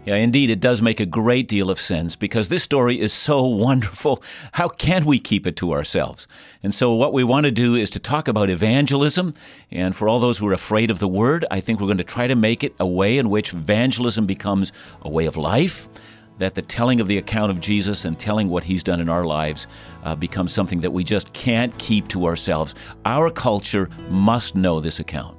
Yeah, 0.06 0.16
indeed, 0.16 0.50
it 0.50 0.62
does 0.62 0.82
make 0.82 1.02
a 1.02 1.06
great 1.06 1.50
deal 1.50 1.70
of 1.70 1.80
sense 1.80 2.16
because 2.16 2.48
this 2.48 2.64
story 2.64 3.00
is 3.00 3.12
so 3.12 3.46
wonderful. 3.46 4.24
How 4.54 4.70
can 4.70 5.06
we 5.06 5.20
keep 5.20 5.46
it 5.46 5.58
to 5.58 5.74
ourselves? 5.74 6.26
And 6.64 6.74
so, 6.74 6.94
what 6.94 7.12
we 7.12 7.24
want 7.24 7.46
to 7.46 7.52
do 7.52 7.76
is 7.76 7.90
to 7.92 8.00
talk 8.00 8.28
about 8.28 8.50
evangelism. 8.50 9.34
And 9.72 9.96
for 9.96 10.08
all 10.08 10.20
those 10.20 10.38
who 10.38 10.48
are 10.48 10.54
afraid 10.54 10.90
of 10.90 11.00
the 11.00 11.08
word, 11.08 11.46
I 11.52 11.60
think 11.60 11.80
we're 11.80 11.88
going 11.88 11.98
to 11.98 12.04
try 12.06 12.28
to 12.28 12.36
make 12.36 12.64
it 12.64 12.74
a 12.80 12.88
way 12.88 13.18
in 13.18 13.30
which 13.30 13.54
evangelism 13.54 14.26
becomes 14.26 14.72
a 15.02 15.10
way 15.10 15.26
of 15.26 15.36
life, 15.36 15.90
that 16.38 16.56
the 16.56 16.62
telling 16.62 17.02
of 17.02 17.08
the 17.08 17.18
account 17.18 17.52
of 17.52 17.60
Jesus 17.60 18.06
and 18.06 18.18
telling 18.18 18.48
what 18.48 18.64
he's 18.64 18.84
done 18.84 19.02
in 19.02 19.10
our 19.10 19.26
lives 19.26 19.68
uh, 20.06 20.16
becomes 20.16 20.54
something 20.54 20.80
that 20.80 20.92
we 20.92 21.04
just 21.04 21.34
can't 21.34 21.78
keep 21.78 22.08
to 22.08 22.26
ourselves. 22.26 22.74
Our 23.06 23.30
culture 23.30 23.90
must 24.10 24.56
know 24.56 24.80
this 24.80 25.00
account. 25.00 25.39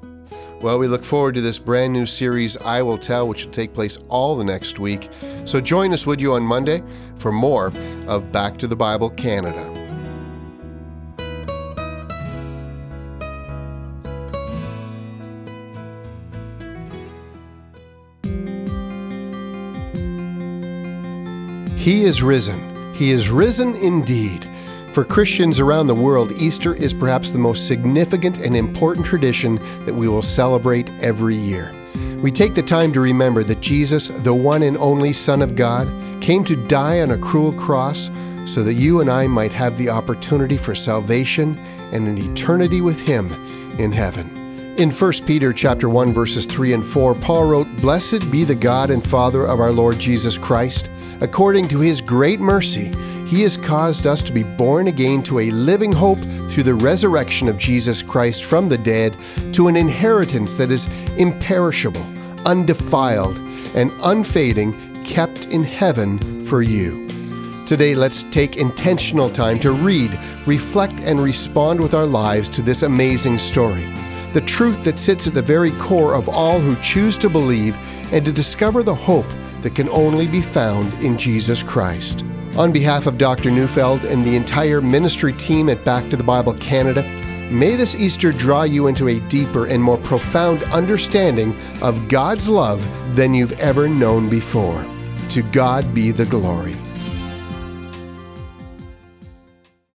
Well, 0.60 0.78
we 0.78 0.88
look 0.88 1.04
forward 1.04 1.36
to 1.36 1.40
this 1.40 1.58
brand 1.58 1.94
new 1.94 2.04
series, 2.04 2.58
I 2.58 2.82
Will 2.82 2.98
Tell, 2.98 3.26
which 3.26 3.46
will 3.46 3.52
take 3.52 3.72
place 3.72 3.96
all 4.10 4.36
the 4.36 4.44
next 4.44 4.78
week. 4.78 5.08
So 5.46 5.58
join 5.58 5.94
us, 5.94 6.04
would 6.04 6.20
you, 6.20 6.34
on 6.34 6.42
Monday 6.42 6.82
for 7.16 7.32
more 7.32 7.72
of 8.06 8.30
Back 8.30 8.58
to 8.58 8.66
the 8.66 8.76
Bible 8.76 9.08
Canada. 9.08 9.76
He 21.78 22.04
is 22.04 22.22
risen. 22.22 22.94
He 22.94 23.12
is 23.12 23.30
risen 23.30 23.74
indeed. 23.76 24.46
For 24.92 25.04
Christians 25.04 25.60
around 25.60 25.86
the 25.86 25.94
world, 25.94 26.32
Easter 26.32 26.74
is 26.74 26.92
perhaps 26.92 27.30
the 27.30 27.38
most 27.38 27.68
significant 27.68 28.38
and 28.38 28.56
important 28.56 29.06
tradition 29.06 29.60
that 29.84 29.94
we 29.94 30.08
will 30.08 30.20
celebrate 30.20 30.90
every 31.00 31.36
year. 31.36 31.72
We 32.20 32.32
take 32.32 32.54
the 32.54 32.62
time 32.62 32.92
to 32.94 33.00
remember 33.00 33.44
that 33.44 33.60
Jesus, 33.60 34.08
the 34.08 34.34
one 34.34 34.64
and 34.64 34.76
only 34.78 35.12
Son 35.12 35.42
of 35.42 35.54
God, 35.54 35.86
came 36.20 36.44
to 36.44 36.66
die 36.66 37.02
on 37.02 37.12
a 37.12 37.18
cruel 37.18 37.52
cross 37.52 38.10
so 38.46 38.64
that 38.64 38.74
you 38.74 39.00
and 39.00 39.08
I 39.08 39.28
might 39.28 39.52
have 39.52 39.78
the 39.78 39.90
opportunity 39.90 40.56
for 40.56 40.74
salvation 40.74 41.56
and 41.92 42.08
an 42.08 42.18
eternity 42.18 42.80
with 42.80 43.00
him 43.00 43.30
in 43.78 43.92
heaven. 43.92 44.28
In 44.76 44.90
1 44.90 45.12
Peter 45.24 45.52
chapter 45.52 45.88
1 45.88 46.12
verses 46.12 46.46
3 46.46 46.72
and 46.72 46.84
4, 46.84 47.14
Paul 47.14 47.44
wrote, 47.44 47.68
"Blessed 47.80 48.28
be 48.28 48.42
the 48.42 48.56
God 48.56 48.90
and 48.90 49.06
Father 49.06 49.44
of 49.44 49.60
our 49.60 49.70
Lord 49.70 50.00
Jesus 50.00 50.36
Christ, 50.36 50.90
according 51.20 51.68
to 51.68 51.78
his 51.78 52.00
great 52.00 52.40
mercy, 52.40 52.90
he 53.30 53.42
has 53.42 53.56
caused 53.56 54.08
us 54.08 54.22
to 54.22 54.32
be 54.32 54.42
born 54.42 54.88
again 54.88 55.22
to 55.22 55.38
a 55.38 55.50
living 55.50 55.92
hope 55.92 56.18
through 56.50 56.64
the 56.64 56.74
resurrection 56.74 57.46
of 57.46 57.56
Jesus 57.56 58.02
Christ 58.02 58.42
from 58.42 58.68
the 58.68 58.76
dead 58.76 59.16
to 59.52 59.68
an 59.68 59.76
inheritance 59.76 60.56
that 60.56 60.72
is 60.72 60.88
imperishable, 61.16 62.04
undefiled, 62.44 63.38
and 63.76 63.92
unfading, 64.02 64.74
kept 65.04 65.46
in 65.46 65.62
heaven 65.62 66.44
for 66.44 66.62
you. 66.62 67.06
Today, 67.68 67.94
let's 67.94 68.24
take 68.24 68.56
intentional 68.56 69.30
time 69.30 69.60
to 69.60 69.70
read, 69.70 70.18
reflect, 70.44 70.98
and 70.98 71.22
respond 71.22 71.80
with 71.80 71.94
our 71.94 72.06
lives 72.06 72.48
to 72.48 72.62
this 72.62 72.82
amazing 72.82 73.38
story. 73.38 73.86
The 74.32 74.42
truth 74.44 74.82
that 74.82 74.98
sits 74.98 75.28
at 75.28 75.34
the 75.34 75.42
very 75.42 75.70
core 75.78 76.16
of 76.16 76.28
all 76.28 76.58
who 76.58 76.74
choose 76.82 77.16
to 77.18 77.30
believe 77.30 77.78
and 78.12 78.24
to 78.24 78.32
discover 78.32 78.82
the 78.82 78.92
hope 78.92 79.30
that 79.60 79.76
can 79.76 79.88
only 79.90 80.26
be 80.26 80.42
found 80.42 80.92
in 80.94 81.16
Jesus 81.16 81.62
Christ. 81.62 82.24
On 82.56 82.72
behalf 82.72 83.06
of 83.06 83.16
Dr. 83.16 83.50
Neufeld 83.50 84.04
and 84.04 84.24
the 84.24 84.34
entire 84.34 84.80
ministry 84.80 85.32
team 85.34 85.68
at 85.68 85.84
Back 85.84 86.08
to 86.10 86.16
the 86.16 86.24
Bible 86.24 86.52
Canada, 86.54 87.04
may 87.50 87.76
this 87.76 87.94
Easter 87.94 88.32
draw 88.32 88.64
you 88.64 88.88
into 88.88 89.08
a 89.08 89.20
deeper 89.28 89.66
and 89.66 89.82
more 89.82 89.98
profound 89.98 90.64
understanding 90.64 91.56
of 91.80 92.08
God's 92.08 92.48
love 92.48 92.84
than 93.14 93.34
you've 93.34 93.52
ever 93.52 93.88
known 93.88 94.28
before. 94.28 94.84
To 95.30 95.42
God 95.42 95.94
be 95.94 96.10
the 96.10 96.26
glory. 96.26 96.76